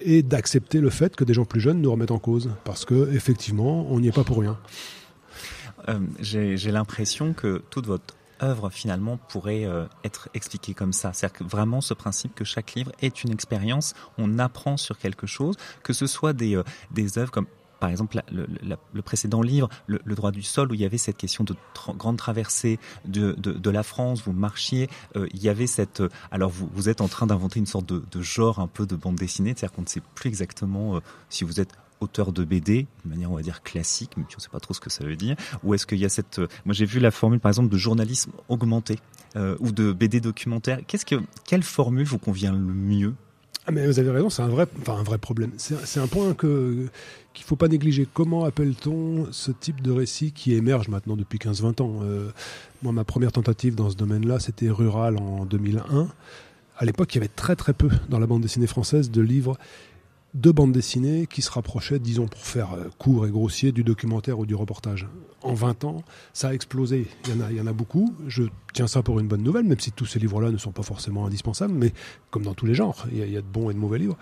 et 0.00 0.22
d'accepter 0.22 0.80
le 0.80 0.90
fait 0.90 1.14
que 1.14 1.24
des 1.24 1.34
gens 1.34 1.44
plus 1.44 1.60
jeunes 1.60 1.80
nous 1.80 1.90
remettent 1.90 2.10
en 2.10 2.18
cause, 2.18 2.50
parce 2.64 2.84
que 2.84 3.12
effectivement, 3.14 3.86
on 3.90 4.00
n'y 4.00 4.08
est 4.08 4.12
pas 4.12 4.24
pour 4.24 4.40
rien. 4.40 4.58
Euh, 5.88 5.98
J'ai 6.20 6.70
l'impression 6.70 7.32
que 7.32 7.62
toute 7.70 7.86
votre 7.86 8.14
œuvre 8.42 8.70
finalement 8.70 9.16
pourrait 9.16 9.64
euh, 9.64 9.86
être 10.04 10.28
expliquée 10.34 10.74
comme 10.74 10.92
ça. 10.92 11.12
C'est-à-dire 11.12 11.46
vraiment 11.46 11.80
ce 11.80 11.94
principe 11.94 12.34
que 12.34 12.44
chaque 12.44 12.74
livre 12.74 12.92
est 13.00 13.24
une 13.24 13.32
expérience, 13.32 13.94
on 14.18 14.38
apprend 14.38 14.76
sur 14.76 14.98
quelque 14.98 15.26
chose, 15.26 15.56
que 15.82 15.92
ce 15.92 16.06
soit 16.06 16.32
des, 16.32 16.56
euh, 16.56 16.64
des 16.90 17.18
œuvres 17.18 17.30
comme 17.30 17.46
par 17.78 17.90
exemple 17.90 18.20
le, 18.30 19.02
précédent 19.02 19.42
livre, 19.42 19.68
le, 19.88 19.98
droit 20.14 20.30
du 20.30 20.42
sol, 20.42 20.70
où 20.70 20.74
il 20.74 20.80
y 20.80 20.84
avait 20.84 20.98
cette 20.98 21.16
question 21.16 21.42
de 21.42 21.56
grande 21.98 22.16
traversée 22.16 22.78
de, 23.06 23.32
de, 23.32 23.70
la 23.70 23.82
France, 23.82 24.22
vous 24.24 24.30
marchiez, 24.30 24.88
il 25.16 25.42
y 25.42 25.48
avait 25.48 25.66
cette... 25.66 26.00
Alors 26.30 26.48
vous, 26.48 26.70
vous 26.72 26.88
êtes 26.88 27.00
en 27.00 27.08
train 27.08 27.26
d'inventer 27.26 27.58
une 27.58 27.66
sorte 27.66 27.86
de, 27.86 28.22
genre 28.22 28.60
un 28.60 28.68
peu 28.68 28.86
de 28.86 28.94
bande 28.94 29.16
dessinée, 29.16 29.52
c'est-à-dire 29.56 29.74
qu'on 29.74 29.82
ne 29.82 29.88
sait 29.88 30.02
plus 30.14 30.28
exactement 30.28 31.00
si 31.28 31.42
vous 31.42 31.58
êtes 31.58 31.74
auteur 32.02 32.32
de 32.32 32.44
BD, 32.44 32.86
de 33.04 33.10
manière 33.10 33.30
on 33.30 33.36
va 33.36 33.42
dire 33.42 33.62
classique, 33.62 34.12
mais 34.16 34.24
on 34.24 34.36
ne 34.36 34.40
sait 34.40 34.48
pas 34.48 34.60
trop 34.60 34.74
ce 34.74 34.80
que 34.80 34.90
ça 34.90 35.04
veut 35.04 35.16
dire, 35.16 35.36
ou 35.62 35.74
est-ce 35.74 35.86
qu'il 35.86 35.98
y 35.98 36.04
a 36.04 36.08
cette... 36.08 36.40
Euh, 36.40 36.48
moi 36.64 36.74
j'ai 36.74 36.84
vu 36.84 37.00
la 37.00 37.10
formule 37.10 37.40
par 37.40 37.50
exemple 37.50 37.68
de 37.68 37.78
journalisme 37.78 38.32
augmenté, 38.48 38.98
euh, 39.36 39.56
ou 39.60 39.72
de 39.72 39.92
BD 39.92 40.20
documentaire. 40.20 40.80
Qu'est-ce 40.86 41.06
que, 41.06 41.16
quelle 41.46 41.62
formule 41.62 42.04
vous 42.04 42.18
convient 42.18 42.52
le 42.52 42.58
mieux? 42.58 43.14
Ah 43.64 43.70
mais 43.70 43.86
vous 43.86 43.98
avez 44.00 44.10
raison, 44.10 44.28
c'est 44.28 44.42
un 44.42 44.48
vrai, 44.48 44.66
enfin 44.80 44.94
un 44.94 45.04
vrai 45.04 45.18
problème. 45.18 45.52
C'est 45.56 46.00
un 46.00 46.08
point 46.08 46.34
que 46.34 46.88
qu'il 47.32 47.46
faut 47.46 47.56
pas 47.56 47.68
négliger. 47.68 48.08
Comment 48.12 48.44
appelle-t-on 48.44 49.28
ce 49.30 49.52
type 49.52 49.80
de 49.80 49.92
récit 49.92 50.32
qui 50.32 50.54
émerge 50.54 50.88
maintenant 50.88 51.16
depuis 51.16 51.38
15-20 51.38 51.80
ans? 51.80 52.00
Euh, 52.02 52.30
Moi, 52.82 52.92
ma 52.92 53.04
première 53.04 53.30
tentative 53.30 53.76
dans 53.76 53.88
ce 53.88 53.96
domaine-là, 53.96 54.40
c'était 54.40 54.68
Rural 54.68 55.16
en 55.16 55.46
2001. 55.46 56.08
À 56.76 56.84
l'époque, 56.84 57.14
il 57.14 57.18
y 57.18 57.20
avait 57.20 57.28
très 57.28 57.54
très 57.54 57.72
peu 57.72 57.88
dans 58.08 58.18
la 58.18 58.26
bande 58.26 58.42
dessinée 58.42 58.66
française 58.66 59.10
de 59.10 59.22
livres 59.22 59.56
de 60.34 60.50
bandes 60.50 60.72
dessinées 60.72 61.26
qui 61.26 61.42
se 61.42 61.50
rapprochaient, 61.50 61.98
disons 61.98 62.26
pour 62.26 62.40
faire 62.40 62.72
euh, 62.72 62.88
court 62.98 63.26
et 63.26 63.30
grossier, 63.30 63.70
du 63.72 63.84
documentaire 63.84 64.38
ou 64.38 64.46
du 64.46 64.54
reportage. 64.54 65.06
En 65.42 65.54
20 65.54 65.84
ans, 65.84 66.02
ça 66.32 66.48
a 66.48 66.54
explosé. 66.54 67.06
Il 67.28 67.56
y 67.56 67.60
en 67.60 67.66
a, 67.66 67.72
beaucoup. 67.72 68.14
Je 68.28 68.44
tiens 68.72 68.86
ça 68.86 69.02
pour 69.02 69.20
une 69.20 69.28
bonne 69.28 69.42
nouvelle, 69.42 69.64
même 69.64 69.80
si 69.80 69.92
tous 69.92 70.06
ces 70.06 70.18
livres-là 70.18 70.50
ne 70.50 70.56
sont 70.56 70.72
pas 70.72 70.82
forcément 70.82 71.26
indispensables, 71.26 71.74
mais 71.74 71.92
comme 72.30 72.44
dans 72.44 72.54
tous 72.54 72.66
les 72.66 72.74
genres, 72.74 73.06
il 73.12 73.18
y 73.18 73.36
a, 73.36 73.40
de 73.40 73.46
bons 73.46 73.70
et 73.70 73.74
de 73.74 73.78
mauvais 73.78 73.98
livres. 73.98 74.16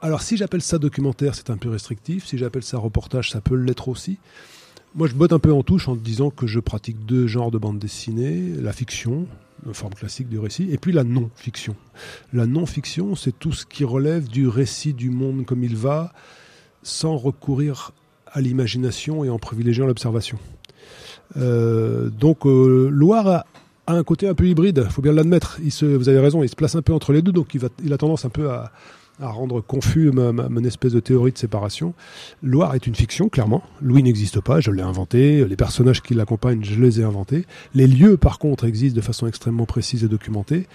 Alors 0.00 0.22
si 0.22 0.36
j'appelle 0.36 0.62
ça 0.62 0.78
documentaire, 0.78 1.34
c'est 1.34 1.50
un 1.50 1.56
peu 1.56 1.68
restrictif. 1.68 2.26
Si 2.26 2.38
j'appelle 2.38 2.62
ça 2.62 2.78
reportage, 2.78 3.30
ça 3.30 3.40
peut 3.40 3.56
l'être 3.56 3.88
aussi. 3.88 4.18
Moi, 4.94 5.06
je 5.06 5.14
botte 5.14 5.32
un 5.32 5.38
peu 5.38 5.52
en 5.52 5.62
touche 5.62 5.86
en 5.86 5.96
disant 5.96 6.30
que 6.30 6.46
je 6.46 6.60
pratique 6.60 7.04
deux 7.04 7.26
genres 7.26 7.50
de 7.50 7.58
bande 7.58 7.78
dessinée, 7.78 8.54
la 8.58 8.72
fiction, 8.72 9.26
une 9.66 9.74
forme 9.74 9.94
classique 9.94 10.28
du 10.28 10.38
récit, 10.38 10.68
et 10.70 10.78
puis 10.78 10.92
la 10.92 11.04
non-fiction. 11.04 11.76
La 12.32 12.46
non-fiction, 12.46 13.16
c'est 13.16 13.38
tout 13.38 13.52
ce 13.52 13.66
qui 13.66 13.84
relève 13.84 14.28
du 14.28 14.48
récit 14.48 14.94
du 14.94 15.10
monde 15.10 15.44
comme 15.44 15.64
il 15.64 15.76
va, 15.76 16.12
sans 16.82 17.16
recourir 17.16 17.92
à 18.26 18.40
l'imagination 18.40 19.24
et 19.24 19.30
en 19.30 19.38
privilégiant 19.38 19.86
l'observation. 19.86 20.38
Euh, 21.36 22.08
donc, 22.10 22.46
euh, 22.46 22.88
Loire 22.90 23.26
a, 23.26 23.46
un 23.86 24.04
côté 24.04 24.28
un 24.28 24.34
peu 24.34 24.46
hybride, 24.46 24.86
faut 24.90 25.02
bien 25.02 25.12
l'admettre. 25.12 25.58
Vous 25.82 26.08
avez 26.08 26.20
raison, 26.20 26.42
il 26.42 26.48
se 26.48 26.56
place 26.56 26.74
un 26.74 26.82
peu 26.82 26.92
entre 26.92 27.12
les 27.12 27.22
deux, 27.22 27.32
donc 27.32 27.54
il, 27.54 27.60
va, 27.60 27.68
il 27.82 27.92
a 27.92 27.98
tendance 27.98 28.24
un 28.26 28.28
peu 28.28 28.50
à, 28.50 28.70
à 29.20 29.28
rendre 29.28 29.60
confus 29.60 30.10
ma, 30.10 30.32
ma, 30.32 30.48
mon 30.48 30.64
espèce 30.64 30.92
de 30.92 31.00
théorie 31.00 31.32
de 31.32 31.38
séparation. 31.38 31.94
Loire 32.42 32.74
est 32.74 32.86
une 32.86 32.94
fiction, 32.94 33.28
clairement. 33.28 33.62
Louis 33.80 34.02
n'existe 34.02 34.40
pas, 34.40 34.60
je 34.60 34.70
l'ai 34.70 34.82
inventé. 34.82 35.44
Les 35.44 35.56
personnages 35.56 36.02
qui 36.02 36.14
l'accompagnent, 36.14 36.64
je 36.64 36.80
les 36.80 37.00
ai 37.00 37.04
inventés. 37.04 37.46
Les 37.74 37.86
lieux, 37.86 38.16
par 38.16 38.38
contre, 38.38 38.64
existent 38.64 38.96
de 38.96 39.02
façon 39.02 39.26
extrêmement 39.26 39.66
précise 39.66 40.04
et 40.04 40.08
documentée. 40.08 40.66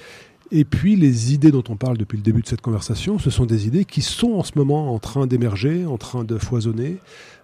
Et 0.52 0.66
puis 0.66 0.96
les 0.96 1.34
idées 1.34 1.52
dont 1.52 1.64
on 1.70 1.78
parle 1.78 1.98
depuis 1.98 2.18
le 2.18 2.22
début 2.22 2.42
de 2.42 2.48
cette 2.48 2.62
conversation, 2.62 3.18
ce 3.18 3.32
sont 3.32 3.48
des 3.48 3.66
idées 3.66 3.86
qui 3.86 4.02
sont 4.02 4.34
en 4.34 4.44
ce 4.44 4.52
moment 4.56 4.94
en 4.94 5.00
train 5.00 5.26
d'émerger, 5.26 5.86
en 5.86 5.98
train 5.98 6.24
de 6.24 6.38
foisonner. 6.38 6.98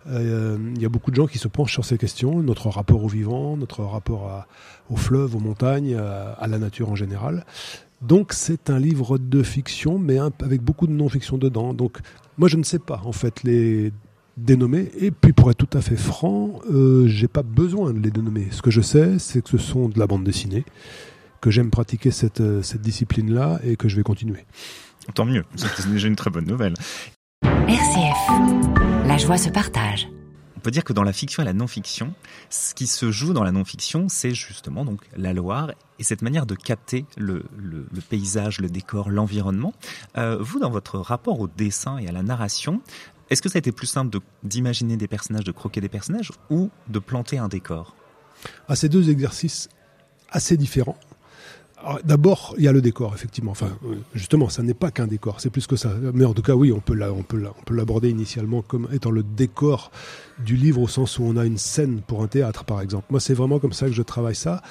Euh, 0.08 0.58
il 0.76 0.82
y 0.82 0.86
a 0.86 0.90
beaucoup 0.90 1.10
de 1.10 1.16
gens 1.16 1.26
qui 1.26 1.40
se 1.40 1.48
penchent 1.48 1.74
sur 1.74 1.86
ces 1.86 1.98
questions, 1.98 2.44
notre 2.44 2.70
rapport 2.70 3.04
au 3.04 3.08
vivant, 3.08 3.58
notre 3.58 3.84
rapport 3.84 4.28
à, 4.28 4.48
aux 4.92 4.96
fleuves, 4.96 5.36
aux 5.36 5.40
montagnes, 5.40 5.96
à 5.96 6.48
la 6.48 6.60
nature 6.60 6.92
en 6.92 6.96
général. 6.96 7.46
Donc 8.02 8.34
c'est 8.34 8.70
un 8.70 8.80
livre 8.80 9.18
de 9.18 9.44
fiction, 9.44 10.00
mais 10.00 10.18
un, 10.18 10.32
avec 10.42 10.62
beaucoup 10.62 10.88
de 10.88 10.94
non-fiction 10.94 11.38
dedans. 11.38 11.74
Donc 11.74 12.00
moi 12.38 12.48
je 12.48 12.58
ne 12.58 12.64
sais 12.64 12.80
pas 12.80 13.02
en 13.06 13.12
fait 13.12 13.44
les 13.44 13.92
dénommer. 14.38 14.90
Et 14.98 15.12
puis 15.12 15.34
pour 15.34 15.52
être 15.52 15.58
tout 15.58 15.78
à 15.78 15.82
fait 15.82 15.98
franc, 15.98 16.60
euh, 16.72 17.08
j'ai 17.08 17.28
pas 17.28 17.44
besoin 17.44 17.94
de 17.94 18.00
les 18.00 18.12
dénommer. 18.12 18.48
Ce 18.52 18.62
que 18.62 18.72
je 18.72 18.82
sais, 18.82 19.20
c'est 19.20 19.44
que 19.44 19.50
ce 19.50 19.58
sont 19.58 19.90
de 19.90 20.00
la 20.00 20.08
bande 20.08 20.24
dessinée, 20.24 20.64
que 21.42 21.52
j'aime 21.52 21.70
pratiquer 21.70 22.12
cette, 22.12 22.42
euh, 22.42 22.62
cette 22.62 22.82
discipline-là 22.82 23.60
et 23.64 23.76
que 23.76 23.90
je 23.90 23.96
vais 23.96 24.04
continuer. 24.04 24.46
Tant 25.14 25.26
mieux, 25.26 25.44
c'est 25.56 25.90
déjà 25.90 26.08
une 26.08 26.16
très 26.16 26.30
bonne 26.30 26.46
nouvelle. 26.46 26.74
RCF, 27.44 29.08
la 29.08 29.18
joie 29.18 29.38
se 29.38 29.50
partage 29.50 30.08
on 30.60 30.62
peut 30.62 30.72
dire 30.72 30.84
que 30.84 30.92
dans 30.92 31.04
la 31.04 31.14
fiction 31.14 31.42
et 31.42 31.46
la 31.46 31.54
non-fiction, 31.54 32.14
ce 32.50 32.74
qui 32.74 32.86
se 32.86 33.12
joue 33.12 33.32
dans 33.32 33.46
la 33.46 33.54
non-fiction, 33.54 34.10
c'est 34.10 34.34
justement 34.34 34.84
donc 34.84 35.00
la 35.16 35.32
Loire 35.32 35.72
et 36.00 36.04
cette 36.04 36.22
manière 36.22 36.46
de 36.46 36.54
capter 36.54 37.06
le, 37.16 37.46
paysage, 38.10 38.60
le 38.60 38.68
décor, 38.68 39.10
l'environnement. 39.10 39.74
Euh, 40.18 40.38
vous, 40.42 40.60
dans 40.60 40.70
votre 40.70 41.00
rapport 41.00 41.40
au 41.40 41.48
dessin 41.48 41.98
et 41.98 42.10
à 42.10 42.12
la 42.12 42.24
narration, 42.24 42.82
est-ce 43.30 43.42
que 43.42 43.48
ça 43.48 43.56
a 43.56 43.60
été 43.60 43.72
plus 43.72 43.88
simple 43.88 44.20
d'imaginer 44.44 44.98
des 44.98 45.08
personnages, 45.08 45.46
de 45.46 45.54
croquer 45.54 45.80
des 45.80 45.88
personnages, 45.88 46.34
ou 46.50 46.70
de 46.90 47.00
planter 47.00 47.38
un 47.38 47.48
décor? 47.48 47.96
Ah, 48.68 48.76
Ces 48.76 48.90
deux 48.90 49.10
exercices 49.10 49.70
assez 50.30 50.58
différents. 50.58 50.98
D'abord, 52.04 52.54
il 52.58 52.66
y 52.66 52.68
a 52.68 52.74
le 52.74 52.82
décor, 52.82 53.16
effectivement. 53.16 53.52
Enfin, 53.52 53.78
justement, 54.14 54.50
ça 54.50 54.62
n'est 54.62 54.74
pas 54.74 54.92
qu'un 54.92 55.08
décor, 55.08 55.40
c'est 55.40 55.50
plus 55.50 55.68
que 55.68 55.78
ça. 55.78 55.94
Mais 56.14 56.26
en 56.26 56.34
tout 56.34 56.42
cas, 56.42 56.54
oui, 56.54 56.74
on 56.74 56.82
peut 56.82 56.96
l'aborder 57.74 58.10
initialement 58.10 58.62
comme 58.62 58.90
étant 58.92 59.12
le 59.12 59.24
décor 59.24 59.90
du 60.46 60.56
livre 60.56 60.82
au 60.82 60.88
sens 60.88 61.20
où 61.20 61.24
on 61.24 61.38
a 61.38 61.46
une 61.46 61.58
scène 61.58 62.02
pour 62.06 62.24
un 62.24 62.28
théâtre, 62.28 62.64
par 62.64 62.82
exemple. 62.82 63.06
Moi, 63.10 63.20
c'est 63.20 63.34
vraiment 63.34 63.60
comme 63.60 63.74
ça 63.74 63.88
que 63.88 63.94
je 63.94 64.02
travaille 64.02 64.36
ça. 64.36 64.62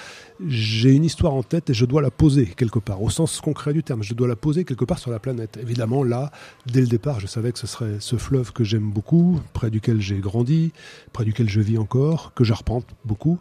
J'ai 0.46 0.90
une 0.90 1.04
histoire 1.04 1.34
en 1.34 1.42
tête 1.42 1.70
et 1.70 1.74
je 1.74 1.84
dois 1.84 2.00
la 2.00 2.10
poser 2.10 2.46
quelque 2.46 2.78
part, 2.78 3.02
au 3.02 3.10
sens 3.10 3.40
concret 3.40 3.72
du 3.72 3.82
terme. 3.82 4.02
Je 4.02 4.14
dois 4.14 4.28
la 4.28 4.36
poser 4.36 4.64
quelque 4.64 4.84
part 4.84 4.98
sur 4.98 5.10
la 5.10 5.18
planète. 5.18 5.58
Évidemment, 5.60 6.02
là, 6.02 6.30
dès 6.66 6.80
le 6.80 6.86
départ, 6.86 7.20
je 7.20 7.26
savais 7.26 7.52
que 7.52 7.58
ce 7.58 7.66
serait 7.66 7.96
ce 8.00 8.16
fleuve 8.16 8.52
que 8.52 8.64
j'aime 8.64 8.90
beaucoup, 8.90 9.40
près 9.52 9.70
duquel 9.70 10.00
j'ai 10.00 10.18
grandi, 10.18 10.72
près 11.12 11.24
duquel 11.24 11.48
je 11.48 11.60
vis 11.60 11.78
encore, 11.78 12.32
que 12.34 12.44
j'arpente 12.44 12.86
beaucoup. 13.04 13.38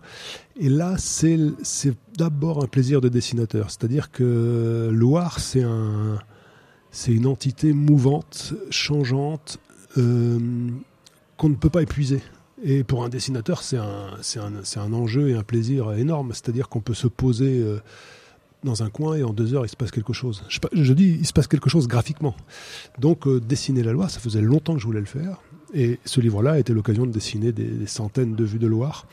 Et 0.60 0.70
là, 0.70 0.96
c'est 0.98 1.38
d'abord 2.18 2.64
un 2.64 2.68
plaisir 2.68 3.00
de 3.00 3.10
dessinateur. 3.10 3.70
C'est-à-dire 3.70 4.12
que 4.12 4.90
Loire, 4.92 5.40
c'est 5.40 5.64
un, 5.64 6.20
c'est 6.92 7.12
une 7.12 7.28
entité 7.28 7.74
mouvante, 7.74 8.54
changeante, 8.70 9.60
euh, 9.98 10.40
qu'on 11.38 11.50
ne 11.50 11.56
peut 11.56 11.70
pas 11.70 11.82
épuiser. 11.82 12.22
Et 12.64 12.84
pour 12.84 13.04
un 13.04 13.10
dessinateur, 13.10 13.62
c'est 13.62 13.78
un, 13.78 14.18
un, 14.38 14.82
un, 14.82 14.94
enjeu 14.94 15.30
et 15.30 15.36
un 15.36 15.44
plaisir 15.44 15.94
énorme. 15.94 16.32
C'est-à-dire 16.34 16.70
qu'on 16.70 16.82
peut 16.82 16.96
se 16.96 17.08
poser 17.08 17.62
euh, 17.62 17.80
dans 18.64 18.84
un 18.84 18.90
coin 18.90 19.16
et 19.16 19.24
en 19.24 19.32
deux 19.32 19.54
heures, 19.54 19.66
il 19.66 19.70
se 19.70 19.76
passe 19.76 19.92
quelque 19.92 20.14
chose. 20.14 20.44
Je, 20.74 20.94
dis, 20.94 21.18
il 21.20 21.26
se 21.26 21.34
passe 21.34 21.48
quelque 21.48 21.70
chose 21.70 21.88
graphiquement. 21.88 22.36
Donc, 22.98 23.28
euh, 23.28 23.40
dessiner 23.40 23.84
la 23.84 23.92
Loire, 23.92 24.10
ça 24.10 24.20
faisait 24.20 24.42
longtemps 24.42 24.74
que 24.74 24.80
je 24.80 24.86
voulais 24.86 25.00
le 25.00 25.06
faire. 25.06 25.38
Et 25.74 26.00
ce 26.06 26.20
livre-là 26.20 26.54
a 26.54 26.60
été 26.60 26.74
l'occasion 26.74 27.06
de 27.06 27.12
dessiner 27.12 27.52
des, 27.52 27.66
des, 27.66 27.88
centaines 27.88 28.36
de 28.36 28.44
vues 28.44 28.60
de 28.60 28.68
Loire. 28.68 29.06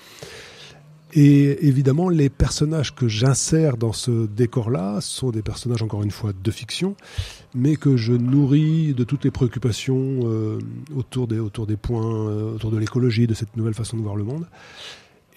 Et 1.16 1.68
évidemment, 1.68 2.08
les 2.08 2.28
personnages 2.28 2.92
que 2.92 3.06
j'insère 3.06 3.76
dans 3.76 3.92
ce 3.92 4.26
décor-là 4.26 5.00
sont 5.00 5.30
des 5.30 5.42
personnages, 5.42 5.82
encore 5.82 6.02
une 6.02 6.10
fois, 6.10 6.32
de 6.32 6.50
fiction, 6.50 6.96
mais 7.54 7.76
que 7.76 7.96
je 7.96 8.12
nourris 8.12 8.94
de 8.94 9.04
toutes 9.04 9.24
les 9.24 9.30
préoccupations 9.30 10.20
euh, 10.24 10.58
autour, 10.96 11.28
des, 11.28 11.38
autour 11.38 11.68
des 11.68 11.76
points, 11.76 12.28
euh, 12.28 12.54
autour 12.56 12.72
de 12.72 12.78
l'écologie, 12.78 13.28
de 13.28 13.34
cette 13.34 13.56
nouvelle 13.56 13.74
façon 13.74 13.96
de 13.96 14.02
voir 14.02 14.16
le 14.16 14.24
monde. 14.24 14.48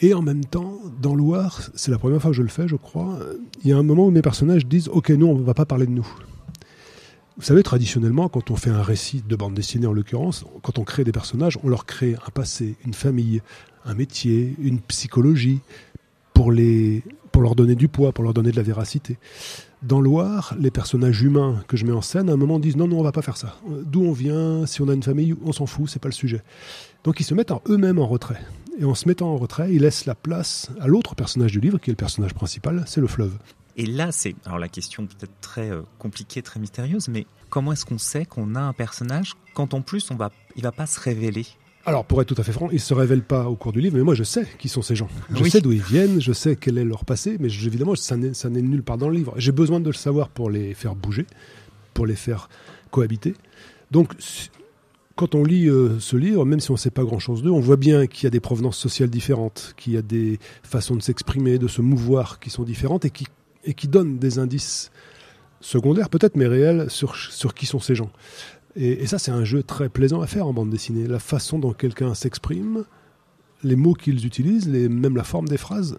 Et 0.02 0.16
en 0.16 0.24
même 0.24 0.46
temps, 0.46 0.80
dans 1.00 1.14
Loire, 1.14 1.62
c'est 1.76 1.92
la 1.92 2.00
première 2.00 2.22
fois 2.22 2.32
que 2.32 2.38
je 2.38 2.42
le 2.44 2.50
fais, 2.50 2.68
je 2.68 2.76
crois, 2.76 3.20
il 3.64 3.70
y 3.70 3.74
a 3.74 3.78
un 3.78 3.84
moment 3.84 4.08
où 4.08 4.12
mes 4.12 4.22
personnages 4.22 4.66
disent 4.66 4.90
Ok, 4.92 5.10
nous, 5.10 5.28
on 5.28 5.36
ne 5.36 5.44
va 5.44 5.54
pas 5.54 5.66
parler 5.66 5.86
de 5.86 5.92
nous. 5.92 6.08
Vous 7.38 7.44
savez, 7.44 7.62
traditionnellement, 7.62 8.30
quand 8.30 8.50
on 8.50 8.56
fait 8.56 8.72
un 8.72 8.82
récit 8.82 9.24
de 9.28 9.36
bande 9.36 9.54
dessinée 9.54 9.86
en 9.86 9.94
l'occurrence, 9.94 10.44
quand 10.64 10.80
on 10.80 10.84
crée 10.84 11.04
des 11.04 11.12
personnages, 11.12 11.60
on 11.64 11.70
leur 11.70 11.86
crée 11.86 12.16
un 12.26 12.32
passé, 12.32 12.76
une 12.84 12.96
famille, 12.96 13.42
un 13.86 13.94
métier, 13.94 14.56
une 14.60 14.80
psychologie, 14.80 15.62
pour, 16.34 16.52
les, 16.52 17.04
leur 17.42 17.56
donner 17.56 17.76
du 17.76 17.88
poids, 17.88 18.12
pour 18.12 18.24
leur 18.24 18.34
donner 18.34 18.52
de 18.52 18.56
la 18.56 18.64
véracité. 18.64 19.18
Dans 19.82 20.02
Loire, 20.02 20.56
les 20.60 20.72
personnages 20.72 21.22
humains 21.22 21.64
que 21.68 21.78
je 21.78 21.86
mets 21.86 21.92
en 21.92 22.02
scène, 22.02 22.30
à 22.30 22.34
un 22.34 22.38
moment 22.38 22.60
disent 22.60 22.76
non, 22.76 22.88
non, 22.88 23.00
on 23.00 23.04
va 23.04 23.12
pas 23.12 23.22
faire 23.22 23.38
ça. 23.38 23.60
D'où 23.86 24.04
on 24.04 24.12
vient, 24.12 24.66
si 24.66 24.82
on 24.82 24.90
a 24.90 24.94
une 24.94 25.04
famille, 25.04 25.36
on 25.46 25.52
s'en 25.52 25.66
fout, 25.66 25.90
c'est 25.90 26.02
pas 26.02 26.10
le 26.10 26.14
sujet. 26.14 26.42
Donc 27.04 27.20
ils 27.20 27.24
se 27.24 27.34
mettent 27.34 27.52
eux-mêmes 27.70 28.00
en 28.00 28.08
retrait. 28.08 28.42
Et 28.80 28.86
en 28.86 28.94
se 28.94 29.08
mettant 29.08 29.30
en 29.30 29.38
retrait, 29.38 29.74
ils 29.74 29.82
laissent 29.82 30.06
la 30.06 30.16
place 30.16 30.70
à 30.80 30.88
l'autre 30.88 31.16
personnage 31.16 31.52
du 31.52 31.60
livre, 31.60 31.80
qui 31.80 31.90
est 31.90 31.94
le 31.94 31.98
personnage 31.98 32.34
principal, 32.34 32.84
c'est 32.86 33.02
le 33.02 33.08
fleuve. 33.08 33.34
Et 33.78 33.86
là, 33.86 34.12
c'est 34.12 34.36
alors 34.46 34.58
la 34.58 34.70
question 34.70 35.06
peut-être 35.06 35.40
très 35.40 35.70
euh, 35.70 35.84
compliquée, 36.00 36.42
très 36.42 36.60
mystérieuse, 36.60 37.08
mais 37.10 37.28
comment 37.50 37.74
est-ce 37.74 37.86
qu'on 37.86 38.00
sait 38.00 38.26
qu'on 38.26 38.56
a 38.56 38.60
un 38.60 38.74
personnage 38.74 39.36
quand 39.54 39.76
en 39.76 39.82
plus 39.82 40.10
on 40.10 40.16
va, 40.16 40.32
il 40.56 40.64
va 40.64 40.72
pas 40.72 40.88
se 40.88 41.00
révéler? 41.00 41.46
Alors, 41.86 42.04
pour 42.04 42.22
être 42.22 42.28
tout 42.28 42.42
à 42.42 42.44
fait 42.44 42.52
franc, 42.52 42.70
ils 42.72 42.82
se 42.82 42.94
révèlent 42.94 43.24
pas 43.24 43.48
au 43.48 43.56
cours 43.56 43.72
du 43.72 43.80
livre, 43.80 43.96
mais 43.96 44.04
moi 44.04 44.16
je 44.16 44.24
sais 44.24 44.46
qui 44.58 44.68
sont 44.68 44.82
ces 44.82 44.96
gens. 44.96 45.08
Je 45.34 45.44
sais 45.46 45.62
d'où 45.62 45.72
ils 45.72 45.82
viennent, 45.82 46.20
je 46.20 46.34
sais 46.34 46.58
quel 46.58 46.78
est 46.80 46.84
leur 46.84 47.06
passé, 47.06 47.38
mais 47.40 47.48
évidemment, 47.48 47.96
ça 47.96 48.18
n'est 48.18 48.62
nulle 48.62 48.84
part 48.84 48.98
dans 48.98 49.08
le 49.08 49.16
livre. 49.16 49.36
J'ai 49.38 49.54
besoin 49.54 49.80
de 49.80 49.86
le 49.86 49.94
savoir 49.94 50.28
pour 50.28 50.50
les 50.50 50.74
faire 50.74 50.96
bouger, 50.96 51.28
pour 51.94 52.06
les 52.06 52.16
faire 52.16 52.50
cohabiter. 52.92 53.36
Donc, 53.92 54.16
quand 55.16 55.34
on 55.34 55.44
lit 55.44 55.70
euh, 55.70 55.98
ce 56.00 56.18
livre, 56.18 56.46
même 56.46 56.60
si 56.60 56.72
on 56.72 56.74
ne 56.74 56.80
sait 56.80 56.92
pas 56.92 57.04
grand-chose 57.04 57.42
d'eux, 57.42 57.52
on 57.52 57.60
voit 57.60 57.78
bien 57.78 58.06
qu'il 58.06 58.26
y 58.26 58.28
a 58.28 58.32
des 58.32 58.40
provenances 58.40 58.78
sociales 58.78 59.10
différentes, 59.10 59.74
qu'il 59.78 59.94
y 59.94 59.98
a 59.98 60.02
des 60.02 60.40
façons 60.64 60.96
de 60.96 61.02
s'exprimer, 61.02 61.58
de 61.58 61.68
se 61.68 61.82
mouvoir 61.82 62.40
qui 62.40 62.50
sont 62.50 62.64
différentes 62.64 63.06
et 63.06 63.10
qui, 63.10 63.26
et 63.68 63.74
qui 63.74 63.88
donnent 63.88 64.18
des 64.18 64.40
indices 64.40 64.90
secondaires 65.62 66.10
peut-être, 66.10 66.36
mais 66.36 66.48
réels 66.48 66.90
sur, 66.90 67.16
sur 67.16 67.54
qui 67.54 67.68
sont 67.68 67.80
ces 67.80 67.94
gens. 67.94 68.10
Et, 68.76 69.08
ça, 69.08 69.20
c'est 69.20 69.32
un 69.32 69.44
jeu 69.44 69.64
très 69.64 69.90
plaisant 69.90 70.22
à 70.22 70.28
faire 70.28 70.48
en 70.48 70.54
bande 70.54 70.70
dessinée. 70.70 71.08
La 71.08 71.20
façon 71.20 71.58
dont 71.60 71.74
quelqu'un 71.74 72.14
s'exprime, 72.14 72.86
les 73.64 73.76
mots 73.76 73.94
qu'ils 73.94 74.26
utilisent, 74.26 74.68
même 74.68 75.16
la 75.16 75.24
forme 75.24 75.48
des 75.48 75.58
phrases, 75.58 75.98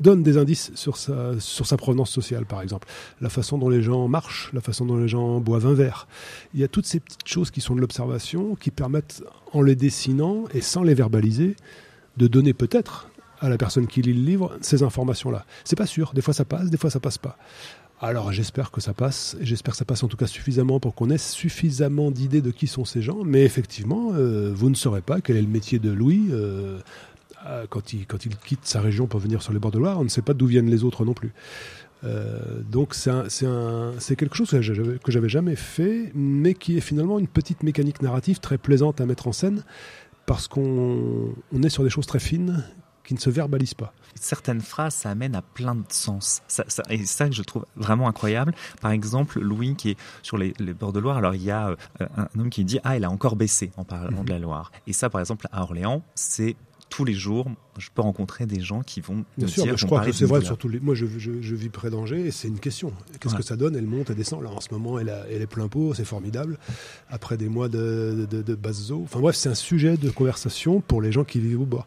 donne 0.00 0.24
des 0.24 0.36
indices 0.36 0.72
sur 0.74 0.96
sa, 0.96 1.38
sur 1.38 1.66
sa 1.66 1.76
provenance 1.76 2.10
sociale, 2.10 2.46
par 2.46 2.62
exemple. 2.62 2.88
La 3.20 3.28
façon 3.28 3.58
dont 3.58 3.68
les 3.68 3.80
gens 3.80 4.08
marchent, 4.08 4.50
la 4.52 4.60
façon 4.60 4.84
dont 4.84 4.96
les 4.96 5.06
gens 5.06 5.38
boivent 5.38 5.68
un 5.68 5.74
verre. 5.74 6.08
Il 6.52 6.58
y 6.58 6.64
a 6.64 6.68
toutes 6.68 6.86
ces 6.86 6.98
petites 6.98 7.28
choses 7.28 7.52
qui 7.52 7.60
sont 7.60 7.76
de 7.76 7.80
l'observation, 7.80 8.56
qui 8.56 8.72
permettent, 8.72 9.22
en 9.52 9.62
les 9.62 9.76
dessinant 9.76 10.46
et 10.52 10.60
sans 10.60 10.82
les 10.82 10.94
verbaliser, 10.94 11.54
de 12.16 12.26
donner 12.26 12.54
peut-être 12.54 13.08
à 13.44 13.48
la 13.48 13.58
personne 13.58 13.86
qui 13.86 14.02
lit 14.02 14.14
le 14.14 14.24
livre 14.24 14.56
ces 14.60 14.82
informations-là. 14.82 15.44
C'est 15.64 15.76
pas 15.76 15.86
sûr. 15.86 16.12
Des 16.14 16.22
fois 16.22 16.34
ça 16.34 16.44
passe, 16.44 16.70
des 16.70 16.76
fois 16.76 16.90
ça 16.90 17.00
passe 17.00 17.18
pas. 17.18 17.36
Alors 18.00 18.32
j'espère 18.32 18.70
que 18.70 18.80
ça 18.80 18.92
passe, 18.92 19.36
j'espère 19.40 19.72
que 19.72 19.78
ça 19.78 19.84
passe 19.84 20.02
en 20.02 20.08
tout 20.08 20.16
cas 20.16 20.26
suffisamment 20.26 20.80
pour 20.80 20.94
qu'on 20.94 21.10
ait 21.10 21.18
suffisamment 21.18 22.10
d'idées 22.10 22.42
de 22.42 22.50
qui 22.50 22.66
sont 22.66 22.84
ces 22.84 23.02
gens, 23.02 23.22
mais 23.24 23.44
effectivement, 23.44 24.10
euh, 24.12 24.52
vous 24.54 24.68
ne 24.68 24.74
saurez 24.74 25.00
pas 25.00 25.20
quel 25.20 25.36
est 25.36 25.42
le 25.42 25.48
métier 25.48 25.78
de 25.78 25.90
Louis 25.90 26.26
euh, 26.30 26.80
euh, 27.46 27.66
quand, 27.70 27.92
il, 27.92 28.06
quand 28.06 28.26
il 28.26 28.36
quitte 28.36 28.66
sa 28.66 28.80
région 28.80 29.06
pour 29.06 29.20
venir 29.20 29.42
sur 29.42 29.52
les 29.52 29.58
bords 29.58 29.70
de 29.70 29.78
Loire, 29.78 30.00
on 30.00 30.04
ne 30.04 30.08
sait 30.08 30.22
pas 30.22 30.34
d'où 30.34 30.46
viennent 30.46 30.68
les 30.68 30.82
autres 30.82 31.04
non 31.04 31.14
plus. 31.14 31.32
donc 32.70 32.94
c'est 32.94 34.16
quelque 34.16 34.36
chose 34.36 34.50
que 34.50 35.12
j'avais 35.12 35.28
jamais 35.28 35.56
fait, 35.56 36.10
mais 36.14 36.52
qui 36.54 36.76
est 36.76 36.82
finalement 36.82 37.18
une 37.18 37.28
petite 37.28 37.62
mécanique 37.62 38.02
narrative 38.02 38.38
très 38.40 38.58
plaisante 38.58 39.00
à 39.00 39.06
mettre 39.06 39.28
en 39.28 39.32
scène, 39.32 39.62
parce 40.26 40.48
qu'on 40.48 41.32
est 41.62 41.68
sur 41.70 41.84
des 41.84 41.90
choses 41.90 42.06
très 42.06 42.20
fines 42.20 42.64
qui 43.04 43.14
ne 43.14 43.20
se 43.20 43.30
verbalisent 43.30 43.74
pas 43.74 43.92
certaines 44.20 44.60
phrases, 44.60 44.94
ça 44.94 45.10
amène 45.10 45.34
à 45.34 45.42
plein 45.42 45.74
de 45.74 45.84
sens. 45.88 46.42
Ça, 46.48 46.64
ça, 46.68 46.82
et 46.90 47.04
ça 47.04 47.28
que 47.28 47.34
je 47.34 47.42
trouve 47.42 47.66
vraiment 47.76 48.08
incroyable. 48.08 48.54
Par 48.80 48.90
exemple, 48.90 49.40
Louis 49.40 49.76
qui 49.76 49.90
est 49.90 49.96
sur 50.22 50.38
les, 50.38 50.52
bords 50.78 50.92
de 50.92 51.00
Loire, 51.00 51.18
alors 51.18 51.34
il 51.34 51.42
y 51.42 51.50
a 51.50 51.68
euh, 51.68 52.06
un 52.16 52.28
homme 52.38 52.50
qui 52.50 52.64
dit 52.64 52.78
ah 52.84 52.96
il 52.96 53.04
a 53.04 53.10
encore 53.10 53.36
baissé 53.36 53.70
en 53.76 53.84
parlant 53.84 54.24
de 54.24 54.30
la 54.30 54.38
Loire. 54.38 54.72
Et 54.86 54.92
ça, 54.92 55.10
par 55.10 55.20
exemple, 55.20 55.46
à 55.52 55.62
Orléans, 55.62 56.02
c'est 56.14 56.56
tous 56.90 57.04
les 57.04 57.14
jours, 57.14 57.50
je 57.76 57.88
peux 57.92 58.02
rencontrer 58.02 58.46
des 58.46 58.60
gens 58.60 58.82
qui 58.82 59.00
vont 59.00 59.24
Bien 59.36 59.48
sûr, 59.48 59.76
je 59.76 59.84
crois 59.84 60.04
que 60.04 60.12
c'est 60.12 60.26
vrai. 60.26 60.42
Surtout, 60.42 60.68
les... 60.68 60.78
moi, 60.78 60.94
je, 60.94 61.06
je, 61.18 61.54
vis 61.54 61.68
près 61.68 61.90
d'Angers 61.90 62.26
et 62.26 62.30
c'est 62.30 62.46
une 62.46 62.60
question. 62.60 62.92
Qu'est-ce 63.20 63.34
que 63.34 63.42
ça 63.42 63.56
donne? 63.56 63.74
Elle 63.74 63.86
monte, 63.86 64.10
elle 64.10 64.16
descend. 64.16 64.42
Là, 64.42 64.50
en 64.50 64.60
ce 64.60 64.68
moment, 64.70 65.00
elle, 65.00 65.12
elle 65.28 65.42
est 65.42 65.48
plein 65.48 65.66
pot, 65.66 65.92
c'est 65.94 66.04
formidable. 66.04 66.56
Après 67.10 67.36
des 67.36 67.48
mois 67.48 67.68
de, 67.68 68.28
de, 68.30 68.42
de 68.42 68.54
basse 68.54 68.92
eau. 68.92 69.00
Enfin 69.02 69.18
bref, 69.18 69.34
c'est 69.34 69.48
un 69.48 69.56
sujet 69.56 69.96
de 69.96 70.08
conversation 70.10 70.80
pour 70.80 71.02
les 71.02 71.10
gens 71.10 71.24
qui 71.24 71.40
vivent 71.40 71.62
au 71.62 71.66
bord. 71.66 71.86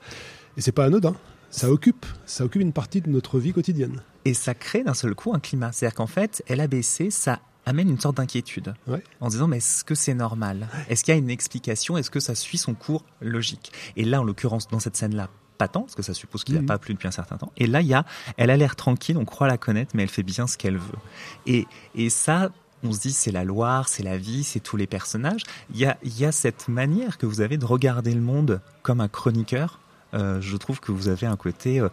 Et 0.57 0.61
c'est 0.61 0.71
pas 0.71 0.85
anodin 0.85 1.15
ça 1.49 1.71
occupe, 1.71 2.05
ça 2.25 2.43
occupe 2.43 2.61
une 2.61 2.73
partie 2.73 3.01
de 3.01 3.09
notre 3.09 3.39
vie 3.39 3.53
quotidienne. 3.53 4.01
Et 4.25 4.33
ça 4.33 4.53
crée 4.53 4.83
d'un 4.83 4.93
seul 4.93 5.15
coup 5.15 5.33
un 5.33 5.39
climat. 5.39 5.71
C'est-à-dire 5.71 5.95
qu'en 5.95 6.07
fait, 6.07 6.43
LABC, 6.49 7.09
ça 7.09 7.39
amène 7.65 7.89
une 7.89 7.99
sorte 7.99 8.17
d'inquiétude 8.17 8.73
en 9.19 9.27
disant 9.27 9.47
mais 9.47 9.57
est-ce 9.57 9.83
que 9.83 9.95
c'est 9.95 10.13
normal? 10.13 10.67
Est-ce 10.89 11.03
qu'il 11.03 11.13
y 11.13 11.17
a 11.17 11.19
une 11.19 11.29
explication? 11.29 11.97
Est-ce 11.97 12.11
que 12.11 12.19
ça 12.19 12.35
suit 12.35 12.57
son 12.57 12.73
cours 12.73 13.03
logique? 13.21 13.71
Et 13.95 14.05
là, 14.05 14.21
en 14.21 14.23
l'occurrence, 14.23 14.67
dans 14.67 14.79
cette 14.79 14.95
scène-là, 14.95 15.29
pas 15.57 15.67
tant, 15.67 15.81
parce 15.81 15.95
que 15.95 16.03
ça 16.03 16.13
suppose 16.13 16.43
qu'il 16.43 16.55
n'a 16.55 16.61
pas 16.61 16.77
plu 16.77 16.93
depuis 16.93 17.07
un 17.07 17.11
certain 17.11 17.37
temps. 17.37 17.51
Et 17.57 17.65
là, 17.65 17.81
il 17.81 17.87
y 17.87 17.93
a, 17.93 18.05
elle 18.37 18.51
a 18.51 18.57
l'air 18.57 18.75
tranquille, 18.75 19.17
on 19.17 19.25
croit 19.25 19.47
la 19.47 19.57
connaître, 19.57 19.95
mais 19.95 20.03
elle 20.03 20.09
fait 20.09 20.23
bien 20.23 20.47
ce 20.47 20.57
qu'elle 20.57 20.77
veut. 20.77 20.99
Et, 21.47 21.65
et 21.95 22.09
ça, 22.09 22.51
on 22.83 22.91
se 22.91 22.99
dit 22.99 23.11
c'est 23.11 23.31
la 23.31 23.43
Loire, 23.43 23.89
c'est 23.89 24.03
la 24.03 24.17
vie, 24.17 24.43
c'est 24.43 24.59
tous 24.59 24.77
les 24.77 24.85
personnages. 24.85 25.41
Il 25.73 25.79
y 25.79 25.85
a, 25.85 25.97
il 26.03 26.17
y 26.19 26.25
a 26.25 26.31
cette 26.31 26.67
manière 26.67 27.17
que 27.17 27.25
vous 27.25 27.41
avez 27.41 27.57
de 27.57 27.65
regarder 27.65 28.13
le 28.13 28.21
monde 28.21 28.61
comme 28.83 29.01
un 29.01 29.07
chroniqueur 29.07 29.79
je 30.13 30.57
trouve 30.57 30.79
que 30.79 30.91
vous 30.91 31.07
avez 31.07 31.27
un 31.27 31.35
côté 31.35 31.79
euh, 31.79 31.89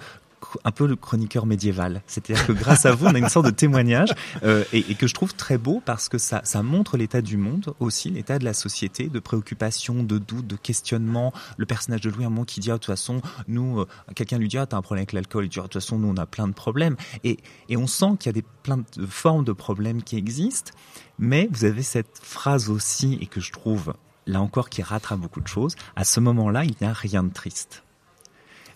un 0.64 0.70
peu 0.70 0.86
le 0.86 0.96
chroniqueur 0.96 1.46
médiéval. 1.46 2.02
C'est-à-dire 2.06 2.46
que 2.46 2.52
grâce 2.52 2.86
à 2.86 2.92
vous, 2.92 3.06
on 3.06 3.14
a 3.14 3.18
une 3.18 3.28
sorte 3.28 3.46
de 3.46 3.50
témoignage 3.50 4.10
euh, 4.42 4.64
et, 4.72 4.94
que 4.94 5.06
je 5.06 5.14
trouve 5.14 5.34
très 5.34 5.58
beau 5.58 5.82
parce 5.84 6.08
que 6.08 6.18
ça, 6.18 6.42
montre 6.62 6.96
l'état 6.96 7.22
du 7.22 7.36
monde 7.36 7.74
aussi, 7.80 8.10
l'état 8.10 8.38
de 8.38 8.44
la 8.44 8.54
société, 8.54 9.08
de 9.08 9.18
préoccupation, 9.18 10.02
de 10.02 10.18
doute, 10.18 10.46
de 10.46 10.56
questionnement. 10.56 11.32
Le 11.56 11.66
personnage 11.66 12.02
de 12.02 12.10
Louis, 12.10 12.24
un 12.24 12.30
moment 12.30 12.44
qui 12.44 12.60
dit, 12.60 12.70
ah, 12.70 12.74
de 12.74 12.78
toute 12.78 12.86
façon, 12.86 13.20
nous, 13.48 13.84
quelqu'un 14.14 14.38
lui 14.38 14.48
dit, 14.48 14.58
ah, 14.58 14.66
t'as 14.66 14.76
un 14.76 14.82
problème 14.82 15.02
avec 15.02 15.12
l'alcool. 15.12 15.44
Il 15.44 15.48
dit, 15.48 15.58
ah, 15.58 15.62
de 15.62 15.68
toute 15.68 15.82
façon, 15.82 15.98
nous, 15.98 16.08
on 16.08 16.16
a 16.16 16.26
plein 16.26 16.48
de 16.48 16.54
problèmes. 16.54 16.96
Et, 17.24 17.38
et 17.68 17.76
on 17.76 17.86
sent 17.86 18.16
qu'il 18.18 18.28
y 18.28 18.30
a 18.30 18.32
des, 18.32 18.44
plein 18.62 18.78
de 18.78 19.06
formes 19.06 19.44
de 19.44 19.52
problèmes 19.52 20.02
qui 20.02 20.16
existent. 20.16 20.72
Mais 21.18 21.48
vous 21.50 21.64
avez 21.64 21.82
cette 21.82 22.20
phrase 22.22 22.70
aussi, 22.70 23.18
et 23.20 23.26
que 23.26 23.40
je 23.40 23.52
trouve, 23.52 23.94
là 24.26 24.40
encore, 24.40 24.68
qui 24.68 24.82
rattrape 24.82 25.20
beaucoup 25.20 25.40
de 25.40 25.48
choses. 25.48 25.76
À 25.96 26.04
ce 26.04 26.20
moment-là, 26.20 26.64
il 26.64 26.74
n'y 26.80 26.86
a 26.86 26.92
rien 26.92 27.22
de 27.22 27.32
triste. 27.32 27.83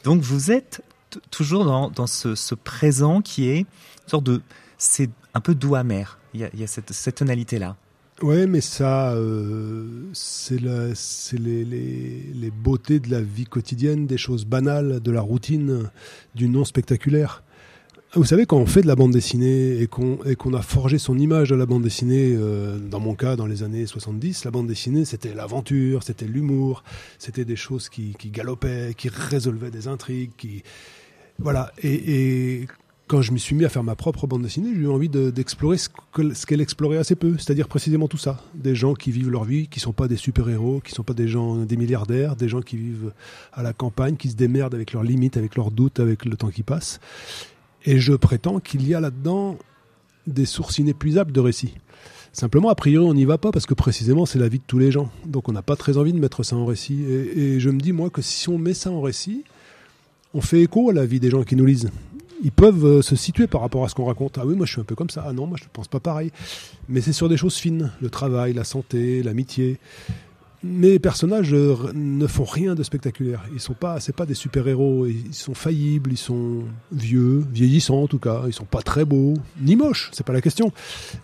Donc 0.04 0.22
vous 0.22 0.50
êtes 0.50 0.82
toujours 1.30 1.64
dans, 1.90 2.06
ce, 2.06 2.54
présent 2.54 3.20
qui 3.20 3.48
est 3.48 3.60
une 3.60 3.66
sorte 4.06 4.24
de... 4.24 4.42
C'est 4.76 5.10
un 5.34 5.40
peu 5.40 5.54
doux 5.54 5.74
amer. 5.74 6.18
Il 6.34 6.40
y 6.40 6.64
a, 6.64 6.66
cette, 6.66 7.14
tonalité-là. 7.14 7.76
Oui, 8.22 8.46
mais 8.46 8.60
ça, 8.60 9.12
euh, 9.12 10.10
c'est 10.12 10.60
les, 10.60 11.64
les, 11.64 12.50
beautés 12.50 13.00
de 13.00 13.10
la 13.10 13.20
vie 13.20 13.44
quotidienne, 13.44 14.06
des 14.06 14.18
choses 14.18 14.44
banales, 14.44 15.00
de 15.00 15.10
la 15.10 15.20
routine, 15.20 15.88
du 16.34 16.48
non 16.48 16.64
spectaculaire. 16.64 17.42
Vous 18.14 18.24
savez, 18.24 18.46
quand 18.46 18.56
on 18.56 18.64
fait 18.66 18.80
de 18.80 18.86
la 18.86 18.96
bande 18.96 19.12
dessinée 19.12 19.80
et 19.82 19.86
qu'on 19.86 20.54
a 20.54 20.62
forgé 20.62 20.96
son 20.98 21.18
image 21.18 21.50
de 21.50 21.54
la 21.56 21.66
bande 21.66 21.82
dessinée, 21.82 22.34
euh, 22.34 22.78
dans 22.78 23.00
mon 23.00 23.14
cas, 23.14 23.36
dans 23.36 23.44
les 23.46 23.62
années 23.62 23.84
70, 23.84 24.46
la 24.46 24.50
bande 24.50 24.66
dessinée, 24.66 25.04
c'était 25.04 25.34
l'aventure, 25.34 26.02
c'était 26.02 26.24
l'humour, 26.26 26.82
c'était 27.18 27.44
des 27.44 27.54
choses 27.56 27.90
qui, 27.90 28.14
galopaient, 28.32 28.94
qui 28.96 29.10
résolvaient 29.10 29.70
des 29.70 29.88
intrigues, 29.88 30.30
qui 30.38 30.62
voilà. 31.38 31.70
Et, 31.82 32.66
quand 33.08 33.22
je 33.22 33.32
me 33.32 33.38
suis 33.38 33.54
mis 33.54 33.64
à 33.64 33.70
faire 33.70 33.82
ma 33.84 33.94
propre 33.94 34.26
bande 34.26 34.42
dessinée, 34.42 34.70
j'ai 34.74 34.82
eu 34.82 34.88
envie 34.88 35.08
de- 35.08 35.30
d'explorer 35.30 35.78
ce 35.78 35.88
que- 36.12 36.34
ce 36.34 36.44
qu'elle 36.44 36.60
explorait 36.60 36.98
assez 36.98 37.14
peu, 37.14 37.38
c'est-à-dire 37.38 37.66
précisément 37.66 38.06
tout 38.06 38.18
ça. 38.18 38.42
Des 38.54 38.74
gens 38.74 38.92
qui 38.92 39.10
vivent 39.10 39.30
leur 39.30 39.44
vie, 39.44 39.66
qui 39.66 39.80
sont 39.80 39.94
pas 39.94 40.08
des 40.08 40.16
super-héros, 40.16 40.80
qui 40.84 40.92
sont 40.92 41.04
pas 41.04 41.14
des 41.14 41.26
gens, 41.26 41.56
des 41.64 41.76
milliardaires, 41.78 42.36
des 42.36 42.48
gens 42.50 42.60
qui 42.60 42.76
vivent 42.76 43.12
à 43.54 43.62
la 43.62 43.72
campagne, 43.72 44.16
qui 44.16 44.28
se 44.28 44.34
démerdent 44.36 44.74
avec 44.74 44.92
leurs 44.92 45.04
limites, 45.04 45.38
avec 45.38 45.56
leurs 45.56 45.70
doutes, 45.70 46.00
avec 46.00 46.26
le 46.26 46.36
temps 46.36 46.50
qui 46.50 46.62
passe. 46.62 47.00
Et 47.84 47.98
je 47.98 48.12
prétends 48.12 48.60
qu'il 48.60 48.86
y 48.86 48.94
a 48.94 49.00
là-dedans 49.00 49.56
des 50.26 50.44
sources 50.44 50.78
inépuisables 50.78 51.32
de 51.32 51.40
récits. 51.40 51.74
Simplement, 52.32 52.68
a 52.68 52.74
priori, 52.74 53.04
on 53.04 53.14
n'y 53.14 53.24
va 53.24 53.38
pas 53.38 53.50
parce 53.50 53.66
que 53.66 53.74
précisément, 53.74 54.26
c'est 54.26 54.38
la 54.38 54.48
vie 54.48 54.58
de 54.58 54.64
tous 54.66 54.78
les 54.78 54.92
gens. 54.92 55.10
Donc, 55.26 55.48
on 55.48 55.52
n'a 55.52 55.62
pas 55.62 55.76
très 55.76 55.96
envie 55.96 56.12
de 56.12 56.18
mettre 56.18 56.42
ça 56.42 56.56
en 56.56 56.66
récit. 56.66 57.02
Et, 57.02 57.58
je 57.58 57.70
me 57.70 57.80
dis, 57.80 57.92
moi, 57.92 58.10
que 58.10 58.22
si 58.22 58.48
on 58.48 58.58
met 58.58 58.74
ça 58.74 58.90
en 58.90 59.00
récit, 59.00 59.44
on 60.34 60.40
fait 60.40 60.60
écho 60.60 60.90
à 60.90 60.92
la 60.92 61.06
vie 61.06 61.20
des 61.20 61.30
gens 61.30 61.42
qui 61.42 61.56
nous 61.56 61.64
lisent. 61.64 61.90
Ils 62.44 62.52
peuvent 62.52 62.84
euh, 62.84 63.02
se 63.02 63.16
situer 63.16 63.48
par 63.48 63.62
rapport 63.62 63.84
à 63.84 63.88
ce 63.88 63.94
qu'on 63.94 64.04
raconte. 64.04 64.38
Ah 64.38 64.46
oui, 64.46 64.54
moi 64.54 64.66
je 64.66 64.72
suis 64.72 64.80
un 64.80 64.84
peu 64.84 64.94
comme 64.94 65.10
ça. 65.10 65.24
Ah 65.26 65.32
non, 65.32 65.46
moi 65.46 65.56
je 65.58 65.64
ne 65.64 65.70
pense 65.72 65.88
pas 65.88 65.98
pareil. 65.98 66.30
Mais 66.88 67.00
c'est 67.00 67.12
sur 67.12 67.28
des 67.28 67.36
choses 67.36 67.56
fines. 67.56 67.90
Le 68.00 68.10
travail, 68.10 68.52
la 68.52 68.62
santé, 68.62 69.24
l'amitié. 69.24 69.78
Mes 70.64 70.98
personnages 70.98 71.54
euh, 71.54 71.76
ne 71.94 72.26
font 72.26 72.44
rien 72.44 72.74
de 72.74 72.82
spectaculaire. 72.82 73.44
Ils 73.52 73.60
sont 73.60 73.74
pas, 73.74 74.00
c'est 74.00 74.14
pas 74.14 74.26
des 74.26 74.34
super-héros. 74.34 75.06
Ils 75.06 75.32
sont 75.32 75.54
faillibles, 75.54 76.10
ils 76.12 76.18
sont 76.18 76.64
vieux, 76.90 77.44
vieillissants 77.52 78.02
en 78.02 78.06
tout 78.08 78.18
cas. 78.18 78.42
Ils 78.46 78.52
sont 78.52 78.64
pas 78.64 78.82
très 78.82 79.04
beaux, 79.04 79.34
ni 79.60 79.76
moches, 79.76 80.10
c'est 80.12 80.26
pas 80.26 80.32
la 80.32 80.40
question. 80.40 80.72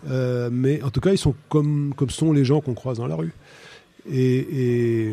Euh, 0.09 0.49
mais 0.51 0.81
en 0.83 0.89
tout 0.89 1.01
cas, 1.01 1.11
ils 1.11 1.17
sont 1.17 1.35
comme, 1.49 1.93
comme 1.97 2.09
sont 2.09 2.31
les 2.31 2.45
gens 2.45 2.61
qu'on 2.61 2.75
croise 2.75 2.99
dans 2.99 3.07
la 3.07 3.15
rue. 3.15 3.33
Et, 4.09 5.09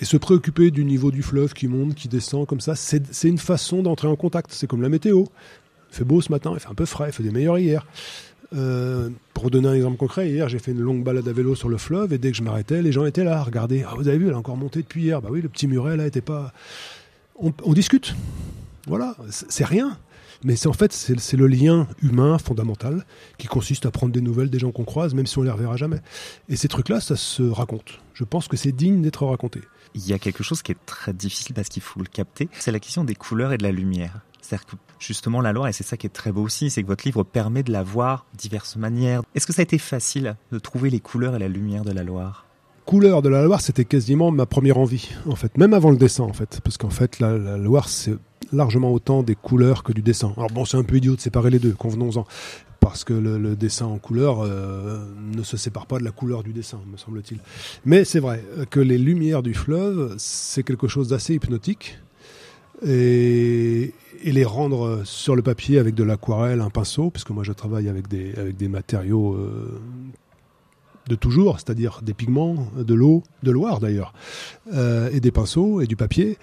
et, 0.00 0.04
se 0.04 0.16
préoccuper 0.16 0.70
du 0.70 0.84
niveau 0.84 1.10
du 1.10 1.22
fleuve 1.22 1.54
qui 1.54 1.68
monte, 1.68 1.94
qui 1.94 2.08
descend 2.08 2.46
comme 2.46 2.60
ça, 2.60 2.74
c'est 2.74 3.28
une 3.28 3.38
façon 3.38 3.82
d'entrer 3.82 4.08
en 4.08 4.16
contact. 4.16 4.50
C'est 4.52 4.66
comme 4.66 4.82
la 4.82 4.88
météo. 4.88 5.24
Il 5.90 5.96
fait 5.96 6.04
beau 6.04 6.20
ce 6.20 6.32
matin, 6.32 6.50
il 6.54 6.60
fait 6.60 6.68
un 6.68 6.74
peu 6.74 6.84
frais, 6.84 7.10
il 7.10 7.12
fait 7.12 7.22
des 7.22 7.30
meilleurs 7.30 7.58
hier. 7.58 7.86
Euh, 8.54 9.10
pour 9.34 9.50
donner 9.50 9.68
un 9.68 9.74
exemple 9.74 9.96
concret, 9.96 10.30
hier 10.30 10.48
j'ai 10.48 10.58
fait 10.58 10.70
une 10.70 10.80
longue 10.80 11.02
balade 11.02 11.26
à 11.26 11.32
vélo 11.32 11.54
sur 11.54 11.68
le 11.68 11.78
fleuve 11.78 12.12
et 12.12 12.18
dès 12.18 12.30
que 12.30 12.36
je 12.36 12.42
m'arrêtais, 12.42 12.80
les 12.80 12.92
gens 12.92 13.04
étaient 13.04 13.24
là, 13.24 13.42
regardez, 13.42 13.84
ah, 13.86 13.94
vous 13.96 14.08
avez 14.08 14.18
vu, 14.18 14.28
elle 14.28 14.34
a 14.34 14.38
encore 14.38 14.56
monté 14.56 14.80
depuis 14.82 15.02
hier. 15.02 15.20
Bah 15.20 15.28
oui, 15.32 15.42
le 15.42 15.48
petit 15.48 15.66
muret 15.66 15.96
là 15.96 16.06
était 16.06 16.20
pas. 16.20 16.52
On, 17.38 17.52
on 17.64 17.72
discute. 17.72 18.14
Voilà, 18.86 19.16
c'est 19.30 19.64
rien. 19.64 19.98
Mais 20.44 20.54
c'est 20.54 20.68
en 20.68 20.72
fait 20.72 20.92
c'est 20.92 21.36
le 21.36 21.46
lien 21.46 21.88
humain 22.02 22.38
fondamental 22.38 23.04
qui 23.38 23.46
consiste 23.46 23.86
à 23.86 23.90
prendre 23.90 24.12
des 24.12 24.20
nouvelles 24.20 24.50
des 24.50 24.58
gens 24.58 24.70
qu'on 24.70 24.84
croise, 24.84 25.14
même 25.14 25.26
si 25.26 25.38
on 25.38 25.42
les 25.42 25.50
reverra 25.50 25.76
jamais. 25.76 26.00
Et 26.48 26.56
ces 26.56 26.68
trucs-là, 26.68 27.00
ça 27.00 27.16
se 27.16 27.42
raconte. 27.42 28.00
Je 28.14 28.24
pense 28.24 28.46
que 28.46 28.56
c'est 28.56 28.72
digne 28.72 29.02
d'être 29.02 29.24
raconté. 29.24 29.60
Il 29.94 30.06
y 30.06 30.12
a 30.12 30.18
quelque 30.18 30.42
chose 30.42 30.62
qui 30.62 30.72
est 30.72 30.86
très 30.86 31.12
difficile 31.12 31.54
parce 31.54 31.68
qu'il 31.68 31.82
faut 31.82 32.00
le 32.00 32.06
capter, 32.06 32.48
c'est 32.58 32.70
la 32.72 32.80
question 32.80 33.02
des 33.02 33.14
couleurs 33.14 33.52
et 33.52 33.58
de 33.58 33.62
la 33.62 33.72
lumière. 33.72 34.20
C'est-à-dire 34.46 34.66
que 34.66 34.76
justement 35.00 35.40
la 35.40 35.52
Loire, 35.52 35.68
et 35.68 35.72
c'est 35.72 35.82
ça 35.82 35.96
qui 35.96 36.06
est 36.06 36.10
très 36.10 36.30
beau 36.30 36.42
aussi, 36.42 36.70
c'est 36.70 36.82
que 36.82 36.86
votre 36.86 37.04
livre 37.04 37.24
permet 37.24 37.64
de 37.64 37.72
la 37.72 37.82
voir 37.82 38.26
de 38.32 38.38
diverses 38.38 38.76
manières. 38.76 39.22
Est-ce 39.34 39.46
que 39.46 39.52
ça 39.52 39.62
a 39.62 39.64
été 39.64 39.78
facile 39.78 40.36
de 40.52 40.58
trouver 40.60 40.88
les 40.88 41.00
couleurs 41.00 41.34
et 41.34 41.38
la 41.40 41.48
lumière 41.48 41.84
de 41.84 41.90
la 41.90 42.04
Loire? 42.04 42.46
Couleur 42.84 43.22
de 43.22 43.28
la 43.28 43.42
Loire, 43.42 43.60
c'était 43.60 43.84
quasiment 43.84 44.30
ma 44.30 44.46
première 44.46 44.78
envie, 44.78 45.10
en 45.26 45.34
fait, 45.34 45.58
même 45.58 45.74
avant 45.74 45.90
le 45.90 45.96
dessin, 45.96 46.22
en 46.22 46.32
fait, 46.32 46.60
parce 46.62 46.76
qu'en 46.76 46.90
fait, 46.90 47.18
la, 47.18 47.56
Loire, 47.56 47.88
c'est 47.88 48.14
largement 48.52 48.92
autant 48.92 49.24
des 49.24 49.34
couleurs 49.34 49.82
que 49.82 49.92
du 49.92 50.02
dessin. 50.02 50.32
Alors 50.36 50.50
bon, 50.50 50.64
c'est 50.64 50.76
un 50.76 50.84
peu 50.84 50.96
idiot 50.96 51.16
de 51.16 51.20
séparer 51.20 51.50
les 51.50 51.58
deux, 51.58 51.72
convenons-en, 51.72 52.24
parce 52.78 53.02
que 53.02 53.12
le, 53.12 53.38
le 53.38 53.56
dessin 53.56 53.86
en 53.86 53.98
couleur 53.98 54.44
euh, 54.44 55.04
ne 55.34 55.42
se 55.42 55.56
sépare 55.56 55.86
pas 55.86 55.98
de 55.98 56.04
la 56.04 56.12
couleur 56.12 56.44
du 56.44 56.52
dessin, 56.52 56.78
me 56.88 56.96
semble-t-il. 56.96 57.40
Mais 57.84 58.04
c'est 58.04 58.20
vrai 58.20 58.44
que 58.70 58.78
les 58.78 58.98
lumières 58.98 59.42
du 59.42 59.54
fleuve, 59.54 60.14
c'est 60.18 60.62
quelque 60.62 60.86
chose 60.86 61.08
d'assez 61.08 61.34
hypnotique. 61.34 61.98
Et, 62.84 63.92
les 64.24 64.44
rendre 64.44 65.02
sur 65.04 65.36
le 65.36 65.42
papier 65.42 65.78
avec 65.78 65.94
de 65.94 66.02
l'aquarelle, 66.02 66.60
un 66.60 66.70
pinceau, 66.70 67.10
puisque 67.10 67.30
moi 67.30 67.44
je 67.44 67.52
travaille 67.52 67.88
avec 67.88 68.08
des, 68.08 68.68
matériaux 68.68 69.34
euh, 69.34 69.80
de 71.08 71.14
toujours, 71.14 71.60
c'est-à-dire 71.60 72.00
des 72.02 72.12
pigments, 72.12 72.66
de 72.76 72.94
l'eau, 72.94 73.22
de 73.44 73.52
Loire 73.52 73.78
d'ailleurs, 73.78 74.12
euh, 74.74 75.10
et 75.12 75.20
des 75.20 75.30
pinceaux 75.30 75.80
et 75.80 75.86
du 75.86 75.94
papier. 75.94 76.38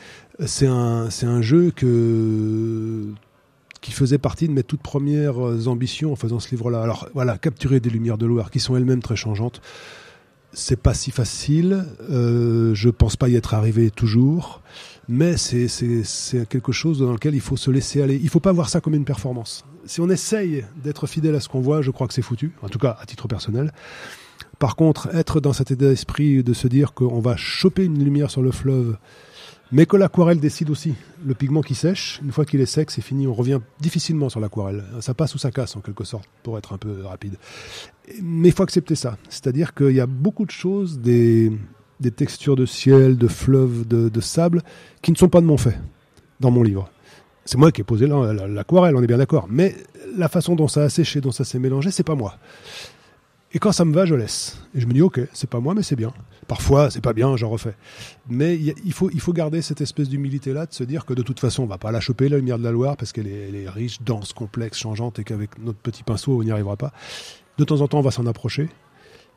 C'est 0.46 0.68
un, 0.68 1.10
jeu 1.42 1.72
qui 1.72 3.12
faisait 3.92 4.18
partie 4.18 4.48
de 4.48 4.54
mes 4.54 4.64
toutes 4.64 4.82
premières 4.82 5.68
ambitions 5.68 6.14
en 6.14 6.16
faisant 6.16 6.40
ce 6.40 6.52
livre-là. 6.52 6.82
Alors 6.82 7.10
voilà, 7.14 7.38
capturer 7.38 7.82
des 7.82 7.90
lumières 7.90 8.18
de 8.18 8.26
Loire 8.26 8.50
qui 8.50 8.62
sont 8.62 8.78
elles-mêmes 8.78 9.02
très 9.02 9.18
changeantes, 9.18 9.60
c'est 10.54 10.80
pas 10.80 10.94
si 10.94 11.12
facile. 11.12 11.86
Euh, 12.10 12.74
je 12.74 12.90
pense 12.90 13.16
pas 13.16 13.30
y 13.30 13.36
être 13.36 13.54
arrivé 13.54 13.92
toujours, 13.92 14.62
mais 15.08 15.38
c'est 15.38 15.68
quelque 16.48 16.72
chose 16.72 17.00
dans 17.00 17.12
lequel 17.12 17.36
il 17.36 17.42
faut 17.42 17.58
se 17.58 17.72
laisser 17.72 18.02
aller. 18.02 18.20
Il 18.22 18.30
faut 18.30 18.40
pas 18.40 18.52
voir 18.52 18.70
ça 18.70 18.82
comme 18.82 18.94
une 18.94 19.06
performance. 19.06 19.66
Si 19.86 20.00
on 20.00 20.10
essaye 20.10 20.64
d'être 20.82 21.08
fidèle 21.08 21.36
à 21.36 21.40
ce 21.40 21.50
qu'on 21.50 21.62
voit, 21.62 21.82
je 21.82 21.92
crois 21.92 22.08
que 22.08 22.14
c'est 22.14 22.22
foutu. 22.22 22.54
En 22.62 22.70
tout 22.70 22.80
cas, 22.80 22.98
à 23.02 23.06
titre 23.06 23.28
personnel. 23.28 23.74
Par 24.60 24.76
contre, 24.76 25.14
être 25.14 25.42
dans 25.42 25.54
cet 25.54 25.72
état 25.72 25.86
d'esprit 25.86 26.44
de 26.44 26.54
se 26.54 26.68
dire 26.68 26.94
qu'on 26.94 27.20
va 27.20 27.36
choper 27.36 27.84
une 27.84 28.02
lumière 28.04 28.32
sur 28.32 28.42
le 28.42 28.52
fleuve, 28.52 28.98
mais 29.72 29.86
que 29.86 29.98
l'aquarelle 29.98 30.40
décide 30.40 30.70
aussi. 30.70 30.94
Le 31.26 31.34
pigment 31.34 31.62
qui 31.62 31.74
sèche, 31.76 32.20
une 32.24 32.32
fois 32.32 32.46
qu'il 32.46 32.62
est 32.62 32.66
sec, 32.68 32.92
c'est 32.92 33.02
fini. 33.02 33.26
On 33.28 33.34
revient 33.34 33.60
difficilement 33.80 34.30
sur 34.30 34.40
l'aquarelle. 34.40 34.84
Ça 35.00 35.14
passe 35.14 35.34
ou 35.34 35.38
ça 35.40 35.50
casse, 35.52 35.76
en 35.76 35.82
quelque 35.82 36.04
sorte, 36.04 36.26
pour 36.44 36.58
être 36.58 36.74
un 36.74 36.78
peu 36.78 37.04
rapide. 37.06 37.38
Mais 38.22 38.50
il 38.50 38.52
faut 38.54 38.64
accepter 38.64 38.96
ça. 38.96 39.18
C'est-à-dire 39.30 39.74
qu'il 39.74 39.92
y 39.94 40.00
a 40.00 40.06
beaucoup 40.06 40.46
de 40.46 40.52
choses, 40.52 41.00
des, 41.00 41.52
textures 42.16 42.56
de 42.56 42.66
ciel, 42.66 43.18
de 43.18 43.28
fleuve, 43.28 43.88
de, 43.88 44.22
sable, 44.22 44.62
qui 45.02 45.12
ne 45.12 45.18
sont 45.18 45.30
pas 45.30 45.42
de 45.42 45.46
mon 45.46 45.58
fait 45.58 45.80
dans 46.40 46.52
mon 46.52 46.62
livre. 46.62 46.90
C'est 47.46 47.58
moi 47.58 47.72
qui 47.72 47.82
ai 47.82 47.84
posé 47.84 48.06
la- 48.08 48.32
la- 48.34 48.48
l'aquarelle, 48.48 48.96
on 48.96 49.02
est 49.02 49.08
bien 49.08 49.18
d'accord. 49.18 49.48
Mais 49.50 49.76
la 50.16 50.28
façon 50.30 50.56
dont 50.56 50.68
ça 50.68 50.84
a 50.84 50.90
séché, 50.90 51.20
dont 51.20 51.32
ça 51.32 51.44
s'est 51.46 51.60
mélangé, 51.60 51.90
c'est 51.92 52.04
pas 52.04 52.16
moi. 52.16 52.38
Et 53.54 53.60
quand 53.60 53.72
ça 53.72 53.86
me 53.86 53.94
va, 53.94 54.06
je 54.06 54.16
laisse. 54.16 54.60
Et 54.76 54.82
je 54.82 54.88
me 54.88 54.94
dis, 54.94 55.02
ok, 55.02 55.22
c'est 55.34 55.50
pas 55.50 55.60
moi, 55.60 55.74
mais 55.74 55.84
c'est 55.84 55.96
bien. 55.96 56.14
Parfois, 56.48 56.90
c'est 56.90 57.02
pas 57.02 57.14
bien, 57.14 57.36
j'en 57.38 57.50
refais. 57.50 57.76
Mais 58.30 58.58
il 58.58 58.94
faut, 58.94 59.10
il 59.12 59.20
faut 59.20 59.34
garder 59.34 59.62
cette 59.62 59.82
espèce 59.82 60.10
d'humilité-là, 60.10 60.66
de 60.66 60.74
se 60.74 60.84
dire 60.84 61.06
que 61.06 61.14
de 61.14 61.22
toute 61.22 61.40
façon, 61.40 61.64
on 61.64 61.68
va 61.68 61.78
pas 61.78 61.92
la 61.92 62.00
choper, 62.00 62.30
la 62.30 62.38
lumière 62.38 62.58
de 62.58 62.64
la 62.64 62.72
Loire, 62.72 62.98
parce 62.98 63.12
qu'elle 63.12 63.28
est, 63.28 63.50
elle 63.50 63.56
est 63.56 63.70
riche, 63.70 64.02
dense, 64.02 64.34
complexe, 64.34 64.78
changeante, 64.78 65.20
et 65.20 65.24
qu'avec 65.24 65.58
notre 65.60 65.80
petit 65.80 66.04
pinceau, 66.04 66.40
on 66.40 66.44
n'y 66.44 66.52
arrivera 66.52 66.78
pas. 66.78 66.94
De 67.58 67.64
temps 67.64 67.82
en 67.82 67.88
temps, 67.88 68.00
on 68.00 68.04
va 68.04 68.12
s'en 68.12 68.26
approcher. 68.26 68.70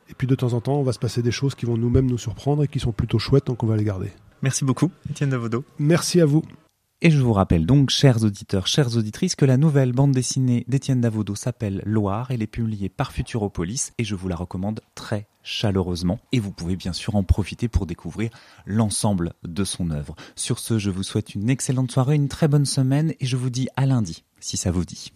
Et 0.08 0.14
puis 0.14 0.26
de 0.26 0.34
temps 0.34 0.52
en 0.52 0.60
temps, 0.60 0.78
on 0.78 0.82
va 0.82 0.92
se 0.92 0.98
passer 0.98 1.22
des 1.22 1.32
choses 1.32 1.54
qui 1.54 1.66
vont 1.66 1.76
nous-mêmes 1.76 2.06
nous 2.06 2.18
surprendre 2.18 2.62
et 2.62 2.68
qui 2.68 2.78
sont 2.78 2.92
plutôt 2.92 3.18
chouettes, 3.18 3.46
donc 3.46 3.62
on 3.62 3.66
va 3.66 3.76
les 3.76 3.84
garder. 3.84 4.10
Merci 4.42 4.64
beaucoup, 4.64 4.90
Étienne 5.10 5.30
Davodo. 5.30 5.64
Merci 5.78 6.20
à 6.20 6.26
vous. 6.26 6.42
Et 7.02 7.11
je 7.11 7.20
vous 7.20 7.35
rappelle 7.35 7.66
donc, 7.66 7.90
chers 7.90 8.24
auditeurs, 8.24 8.66
chères 8.66 8.96
auditrices, 8.96 9.37
que 9.37 9.44
la 9.44 9.59
nouvelle 9.59 9.92
bande 9.92 10.12
dessinée 10.12 10.64
d'Étienne 10.66 11.02
Davodo 11.02 11.35
s'appelle 11.35 11.82
Loire. 11.85 12.30
Elle 12.30 12.42
est 12.42 12.46
publiée 12.46 12.88
par 12.88 13.12
Futuropolis 13.12 13.92
et 13.98 14.04
je 14.04 14.14
vous 14.14 14.28
la 14.28 14.37
recommande 14.37 14.80
très 14.94 15.28
chaleureusement. 15.42 16.18
Et 16.32 16.40
vous 16.40 16.52
pouvez 16.52 16.74
bien 16.74 16.94
sûr 16.94 17.14
en 17.14 17.22
profiter 17.22 17.68
pour 17.68 17.85
découvrir 17.85 18.30
l'ensemble 18.64 19.35
de 19.44 19.62
son 19.64 19.90
œuvre. 19.90 20.16
Sur 20.37 20.59
ce, 20.59 20.78
je 20.78 20.90
vous 20.90 21.02
souhaite 21.02 21.35
une 21.35 21.50
excellente 21.50 21.92
soirée, 21.92 22.14
une 22.14 22.28
très 22.28 22.48
bonne 22.48 22.64
semaine 22.64 23.12
et 23.20 23.26
je 23.26 23.37
vous 23.37 23.50
dis 23.50 23.68
à 23.76 23.85
lundi, 23.85 24.24
si 24.40 24.56
ça 24.56 24.70
vous 24.70 24.87
dit. 24.87 25.12